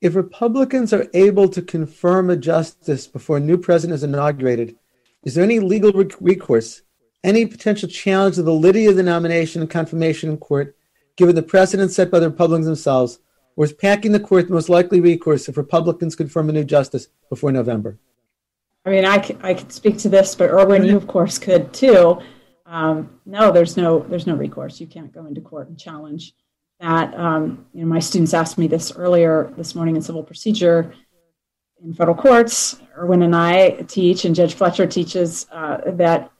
[0.00, 4.76] if Republicans are able to confirm a justice before a new president is inaugurated,
[5.24, 6.82] is there any legal recourse,
[7.24, 10.76] any potential challenge to the validity of the nomination and confirmation in court
[11.16, 13.20] given the precedent set by the Republicans themselves,
[13.56, 17.08] or is packing the court the most likely recourse if Republicans confirm a new justice
[17.30, 17.98] before November?
[18.84, 22.20] I mean, I, I could speak to this, but Erwin, you of course could too.
[22.66, 24.80] Um, no, there's no there's no recourse.
[24.80, 26.34] You can't go into court and challenge
[26.80, 27.14] that.
[27.18, 30.92] Um, you know, my students asked me this earlier this morning in civil procedure
[31.82, 32.80] in federal courts.
[32.96, 36.30] Erwin and I teach, and Judge Fletcher teaches uh, that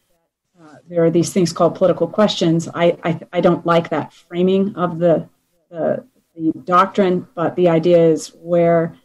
[0.89, 2.68] there are these things called political questions.
[2.72, 5.28] I, I, I don't like that framing of the,
[5.70, 8.97] the, the doctrine, but the idea is where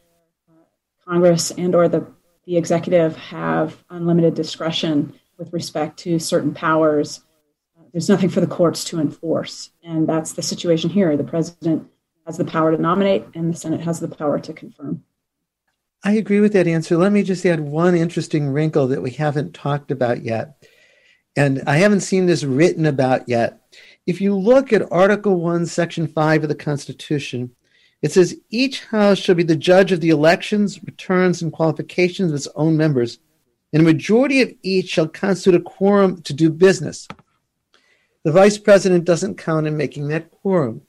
[0.50, 0.64] uh,
[1.06, 2.06] Congress and or the,
[2.46, 7.22] the executive have unlimited discretion with respect to certain powers.
[7.92, 11.16] There's nothing for the courts to enforce, and that's the situation here.
[11.18, 11.90] The president
[12.26, 15.04] has the power to nominate, and the Senate has the power to confirm.
[16.04, 16.98] I agree with that answer.
[16.98, 20.58] Let me just add one interesting wrinkle that we haven't talked about yet
[21.36, 23.62] and I haven't seen this written about yet.
[24.06, 27.56] If you look at Article 1, Section 5 of the Constitution,
[28.02, 32.36] it says each house shall be the judge of the elections, returns, and qualifications of
[32.36, 33.20] its own members,
[33.72, 37.08] and a majority of each shall constitute a quorum to do business.
[38.24, 40.82] The vice president doesn't count in making that quorum.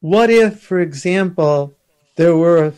[0.00, 1.74] What if, for example,
[2.16, 2.72] there were,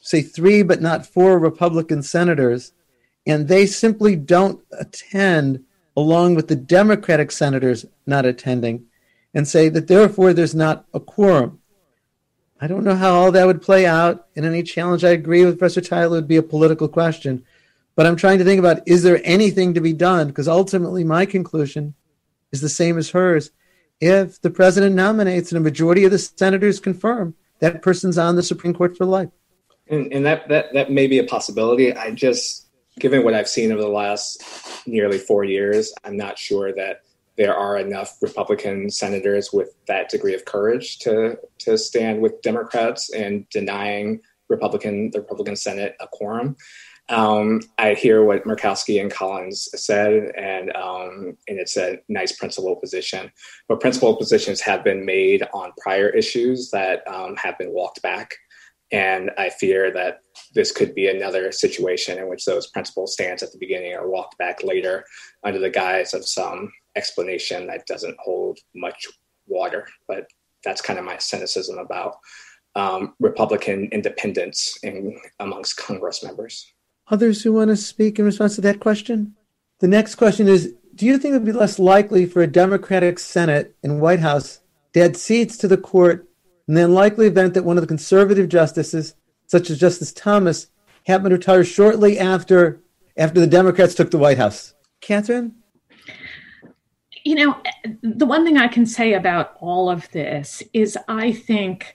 [0.00, 2.72] say, three but not four Republican senators,
[3.26, 5.64] and they simply don't attend
[5.96, 8.84] along with the Democratic senators not attending,
[9.32, 11.60] and say that therefore there's not a quorum.
[12.60, 15.04] I don't know how all that would play out in any challenge.
[15.04, 17.44] I agree with Professor Tyler, it would be a political question.
[17.94, 20.28] But I'm trying to think about is there anything to be done?
[20.28, 21.94] Because ultimately, my conclusion
[22.52, 23.50] is the same as hers.
[24.00, 28.42] If the president nominates and a majority of the senators confirm, that person's on the
[28.42, 29.30] Supreme Court for life.
[29.88, 31.94] And, and that, that, that may be a possibility.
[31.94, 34.42] I just, given what I've seen over the last
[34.86, 37.02] nearly four years, I'm not sure that
[37.36, 43.12] there are enough Republican senators with that degree of courage to to stand with Democrats
[43.12, 46.56] and denying Republican the Republican Senate a quorum.
[47.12, 52.80] Um, I hear what Murkowski and Collins said, and um, and it's a nice principled
[52.80, 53.30] position.
[53.68, 58.34] But principled positions have been made on prior issues that um, have been walked back,
[58.92, 60.20] and I fear that
[60.54, 64.38] this could be another situation in which those principles stands at the beginning are walked
[64.38, 65.04] back later
[65.44, 69.06] under the guise of some explanation that doesn't hold much
[69.46, 69.86] water.
[70.08, 70.30] But
[70.64, 72.16] that's kind of my cynicism about
[72.74, 76.71] um, Republican independence in, amongst Congress members.
[77.08, 79.34] Others who want to speak in response to that question?
[79.80, 83.18] The next question is Do you think it would be less likely for a Democratic
[83.18, 84.60] Senate and White House
[84.94, 86.28] to add seats to the court
[86.68, 89.14] in the unlikely event that one of the conservative justices
[89.52, 90.68] such as Justice Thomas,
[91.06, 92.80] happened to retire shortly after
[93.18, 94.72] after the Democrats took the White House.
[95.02, 95.56] Catherine?
[97.22, 97.62] You know,
[98.02, 101.94] the one thing I can say about all of this is I think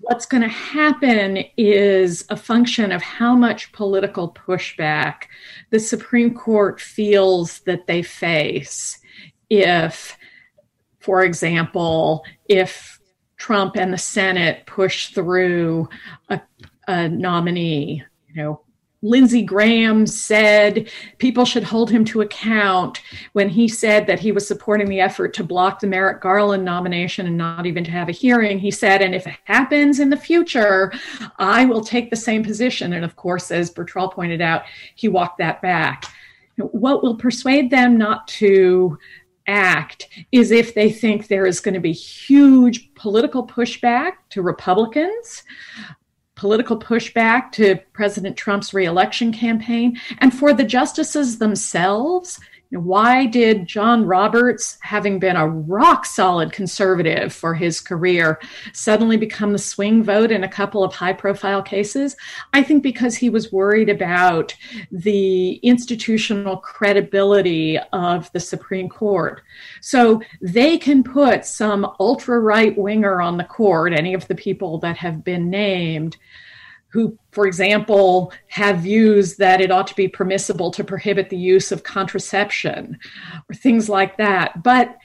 [0.00, 5.24] what's going to happen is a function of how much political pushback
[5.70, 8.98] the Supreme Court feels that they face
[9.50, 10.16] if,
[11.00, 12.98] for example, if
[13.36, 15.88] Trump and the Senate push through
[16.28, 16.40] a,
[16.86, 18.02] a nominee.
[18.28, 18.60] You know,
[19.00, 23.00] Lindsey Graham said people should hold him to account
[23.32, 27.26] when he said that he was supporting the effort to block the Merrick Garland nomination
[27.26, 28.58] and not even to have a hearing.
[28.58, 30.92] He said, and if it happens in the future,
[31.38, 32.92] I will take the same position.
[32.92, 34.64] And of course, as Bertrall pointed out,
[34.96, 36.06] he walked that back.
[36.56, 38.98] What will persuade them not to
[39.46, 45.42] act is if they think there is going to be huge political pushback to Republicans,
[46.38, 54.04] political pushback to President Trump's reelection campaign, and for the justices themselves, Why did John
[54.04, 58.38] Roberts, having been a rock solid conservative for his career,
[58.74, 62.14] suddenly become the swing vote in a couple of high profile cases?
[62.52, 64.54] I think because he was worried about
[64.92, 69.40] the institutional credibility of the Supreme Court.
[69.80, 74.76] So they can put some ultra right winger on the court, any of the people
[74.80, 76.18] that have been named
[76.88, 81.70] who, for example, have views that it ought to be permissible to prohibit the use
[81.70, 82.98] of contraception
[83.48, 84.62] or things like that.
[84.62, 84.96] But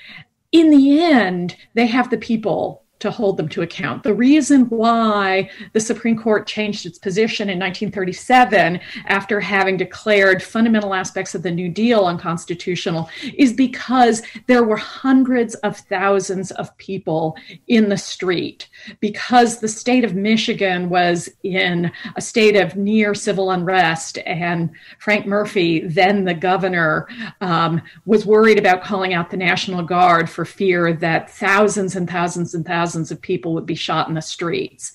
[0.51, 4.01] in the end, they have the people to hold them to account.
[4.01, 10.93] The reason why the Supreme Court changed its position in 1937 after having declared fundamental
[10.93, 17.35] aspects of the New Deal unconstitutional is because there were hundreds of thousands of people
[17.67, 18.69] in the street.
[19.01, 25.25] Because the state of Michigan was in a state of near civil unrest, and Frank
[25.25, 27.09] Murphy, then the governor,
[27.41, 32.53] um, was worried about calling out the National Guard for fear that thousands and thousands
[32.53, 34.93] and thousands thousands of people would be shot in the streets.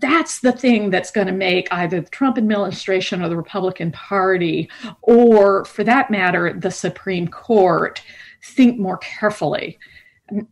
[0.00, 4.70] That's the thing that's going to make either the Trump administration or the Republican Party,
[5.02, 8.02] or for that matter, the Supreme Court,
[8.42, 9.78] think more carefully.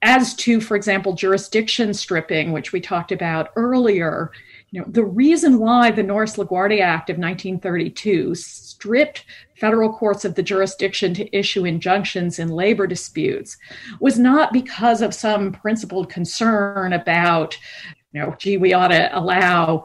[0.03, 4.31] As to, for example, jurisdiction stripping, which we talked about earlier,
[4.71, 8.35] you know, the reason why the Norris LaGuardia Act of 1932
[8.77, 9.25] stripped
[9.59, 13.57] federal courts of the jurisdiction to issue injunctions in labor disputes
[14.01, 17.57] was not because of some principled concern about,
[18.13, 19.83] you know, gee, we ought to allow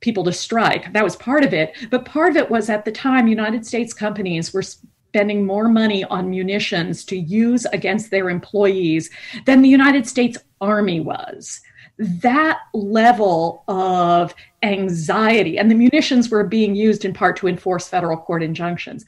[0.00, 0.90] people to strike.
[0.94, 1.76] That was part of it.
[1.90, 6.02] But part of it was at the time, United States companies were spending more money
[6.04, 9.10] on munitions to use against their employees
[9.44, 11.60] than the United States Army was
[12.00, 18.16] that level of anxiety, and the munitions were being used in part to enforce federal
[18.16, 19.04] court injunctions.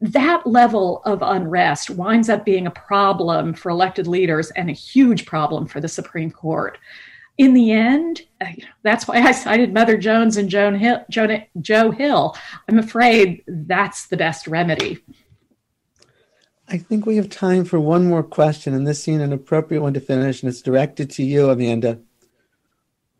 [0.00, 5.26] That level of unrest winds up being a problem for elected leaders and a huge
[5.26, 6.78] problem for the Supreme Court.
[7.36, 8.46] In the end, uh,
[8.82, 12.36] that's why I cited Mother Jones and Joan Hill, Joe Hill.
[12.68, 15.02] I'm afraid that's the best remedy.
[16.68, 19.94] I think we have time for one more question, and this seemed an appropriate one
[19.94, 21.98] to finish, and it's directed to you, Amanda.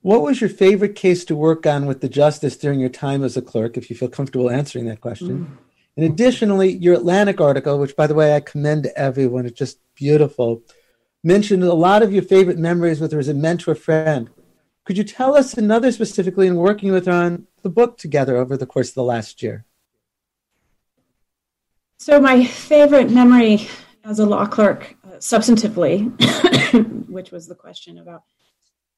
[0.06, 3.36] What was your favorite case to work on with the justice during your time as
[3.36, 5.46] a clerk, if you feel comfortable answering that question?
[5.46, 5.56] Mm.
[5.96, 9.80] And additionally, your Atlantic article, which by the way I commend to everyone, it's just
[9.96, 10.62] beautiful,
[11.24, 14.30] mentioned a lot of your favorite memories with her as a mentor friend.
[14.84, 18.56] Could you tell us another specifically in working with her on the book together over
[18.56, 19.64] the course of the last year?
[21.98, 23.66] So, my favorite memory
[24.04, 26.06] as a law clerk, uh, substantively,
[27.10, 28.22] which was the question about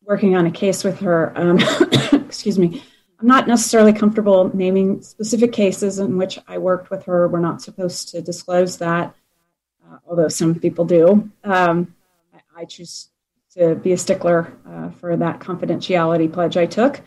[0.09, 1.33] working on a case with her.
[1.37, 1.59] Um,
[2.13, 2.83] excuse me.
[3.21, 7.29] I'm not necessarily comfortable naming specific cases in which I worked with her.
[7.29, 9.15] We're not supposed to disclose that,
[9.85, 11.31] uh, although some people do.
[11.45, 11.95] Um,
[12.33, 13.09] I, I, choose
[13.55, 17.01] to be a stickler uh, for that confidentiality pledge I took.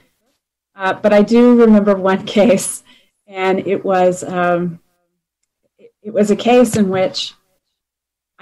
[0.76, 2.84] Uh, but I do remember one case,
[3.26, 4.80] and it was um,
[5.80, 7.34] it, it was a case in which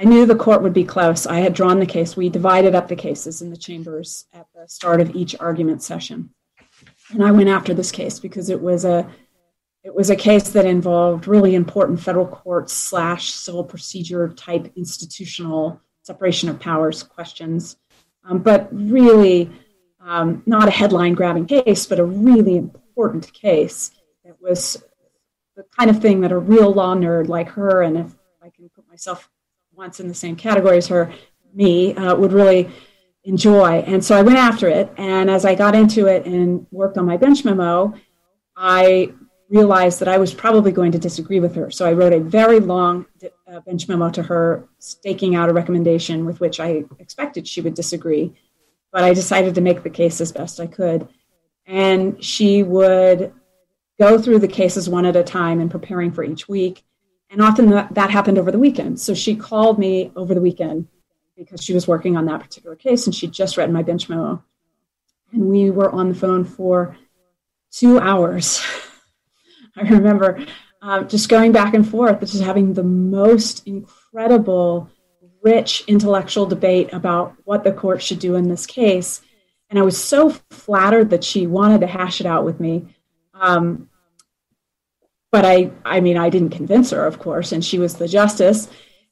[0.01, 1.27] I knew the court would be close.
[1.27, 2.15] I had drawn the case.
[2.15, 6.29] We divided up the cases in the chambers at the start of each argument session.
[7.11, 9.09] And I went after this case because it was a
[9.83, 15.81] it was a case that involved really important federal court slash civil procedure type institutional
[16.03, 17.75] separation of powers questions,
[18.23, 19.51] um, but really
[19.99, 23.91] um, not a headline grabbing case, but a really important case.
[24.23, 24.81] It was
[25.57, 28.69] the kind of thing that a real law nerd like her, and if I can
[28.69, 29.29] put myself
[29.79, 31.09] once in the same category as her,
[31.53, 32.69] me, uh, would really
[33.23, 33.79] enjoy.
[33.87, 34.91] And so I went after it.
[34.97, 37.93] And as I got into it and worked on my bench memo,
[38.57, 39.13] I
[39.47, 41.71] realized that I was probably going to disagree with her.
[41.71, 46.25] So I wrote a very long uh, bench memo to her, staking out a recommendation
[46.25, 48.33] with which I expected she would disagree.
[48.91, 51.07] But I decided to make the case as best I could.
[51.65, 53.31] And she would
[53.97, 56.83] go through the cases one at a time and preparing for each week.
[57.29, 58.99] And often that, that happened over the weekend.
[58.99, 60.87] So she called me over the weekend
[61.37, 64.43] because she was working on that particular case and she just read my bench memo.
[65.31, 66.97] And we were on the phone for
[67.71, 68.61] two hours.
[69.77, 70.45] I remember
[70.81, 74.89] um, just going back and forth, just having the most incredible,
[75.43, 79.21] rich intellectual debate about what the court should do in this case.
[79.69, 82.95] And I was so flattered that she wanted to hash it out with me.
[83.33, 83.88] Um,
[85.31, 88.69] but I, I mean, I didn't convince her, of course, and she was the justice.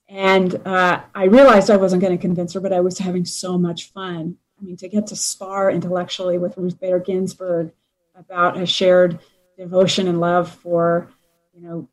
[0.09, 3.57] And uh, I realized I wasn't going to convince her, but I was having so
[3.57, 4.37] much fun.
[4.59, 7.71] I mean, to get to spar intellectually with Ruth Bader Ginsburg
[8.15, 9.19] about a shared
[9.57, 11.09] devotion and love for,
[11.53, 11.89] you know,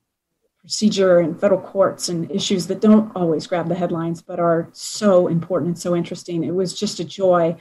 [0.60, 5.26] procedure and federal courts and issues that don't always grab the headlines but are so
[5.26, 6.42] important and so interesting.
[6.42, 7.54] It was just a joy.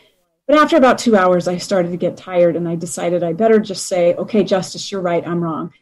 [0.48, 3.60] But after about two hours, I started to get tired and I decided I better
[3.60, 5.74] just say, okay, Justice, you're right, I'm wrong.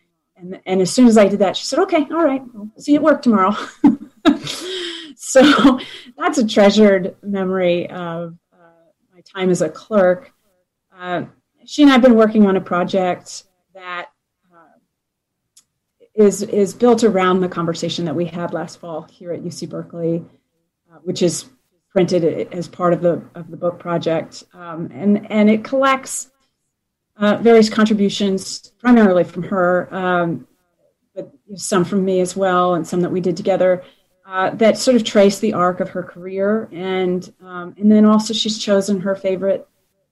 [0.41, 2.93] And, and as soon as I did that, she said, okay, all right, I'll see
[2.93, 3.55] you at work tomorrow.
[5.15, 5.79] so
[6.17, 8.57] that's a treasured memory of uh,
[9.13, 10.33] my time as a clerk.
[10.97, 11.25] Uh,
[11.65, 13.43] she and I have been working on a project
[13.75, 14.09] that
[16.13, 20.23] is is built around the conversation that we had last fall here at UC Berkeley,
[20.91, 21.45] uh, which is
[21.89, 26.30] printed as part of the of the book project, um, and and it collects
[27.18, 30.47] uh, various contributions, primarily from her, um,
[31.14, 33.84] but some from me as well, and some that we did together.
[34.26, 38.34] Uh, that sort of trace the arc of her career, and um, and then also
[38.34, 39.68] she's chosen her favorite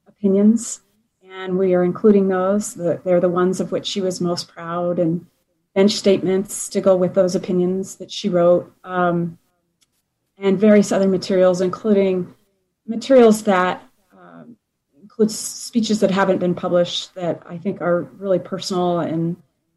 [0.07, 0.81] opinions,
[1.23, 2.73] and we are including those.
[2.73, 5.25] They're the ones of which she was most proud, and
[5.73, 9.37] bench statements to go with those opinions that she wrote, um,
[10.37, 12.33] and various other materials, including
[12.85, 13.88] materials that
[15.19, 19.35] include speeches that haven't been published that I think are really personal and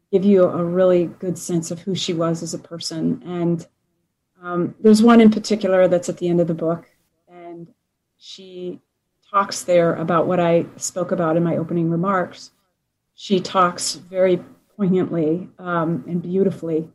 [0.09, 3.21] give you a really good sense of who she was as a person.
[3.25, 3.67] And
[4.41, 6.89] um, there's one in particular that's at the end of the book,
[7.27, 7.67] and
[8.17, 8.79] she
[9.29, 12.51] talks there about what I spoke about in my opening remarks.
[13.13, 14.41] She talks very
[14.77, 16.89] poignantly um, and beautifully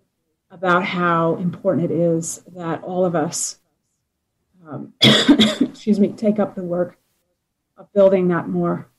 [0.50, 3.58] about how important it is that all of us,
[4.66, 6.97] um, excuse me, take up the work
[7.78, 8.90] of building that more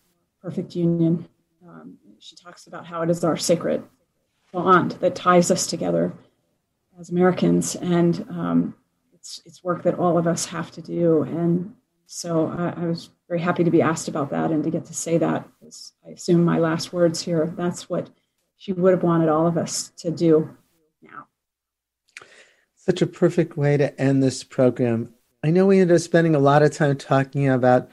[0.41, 1.27] perfect union.
[1.67, 3.83] Um, she talks about how it is our sacred
[4.51, 6.13] bond that ties us together
[6.99, 8.75] as Americans, and um,
[9.13, 11.23] it's it's work that all of us have to do.
[11.23, 11.75] And
[12.07, 14.93] so I, I was very happy to be asked about that and to get to
[14.93, 15.47] say that.
[16.05, 17.53] I assume my last words here.
[17.55, 18.09] That's what
[18.57, 20.49] she would have wanted all of us to do
[21.01, 21.27] now.
[22.75, 25.13] Such a perfect way to end this program.
[25.43, 27.89] I know we ended up spending a lot of time talking about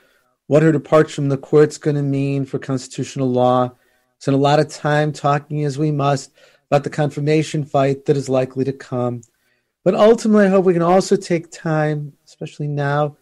[0.47, 3.73] what her departure from the court's going to mean for constitutional law.
[4.19, 6.33] Spent a lot of time talking, as we must,
[6.71, 9.23] about the confirmation fight that is likely to come.
[9.85, 13.17] But ultimately, I hope we can also take time, especially now,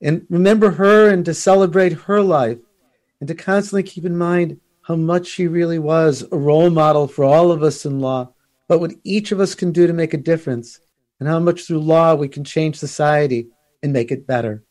[0.00, 2.58] and remember her and to celebrate her life
[3.20, 7.24] and to constantly keep in mind how much she really was a role model for
[7.24, 8.32] all of us in law,
[8.66, 10.80] but what each of us can do to make a difference,
[11.20, 13.46] and how much through law we can change society
[13.82, 14.64] and make it better.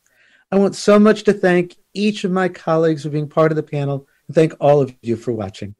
[0.52, 3.62] I want so much to thank each of my colleagues for being part of the
[3.62, 5.74] panel, and thank all of you for watching.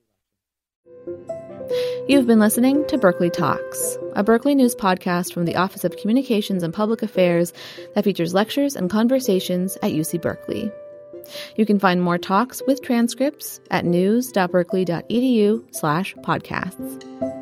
[2.09, 6.63] You've been listening to Berkeley Talks, a Berkeley News podcast from the Office of Communications
[6.63, 7.53] and Public Affairs
[7.95, 10.73] that features lectures and conversations at UC Berkeley.
[11.57, 17.42] You can find more talks with transcripts at news.berkeley.edu slash podcasts.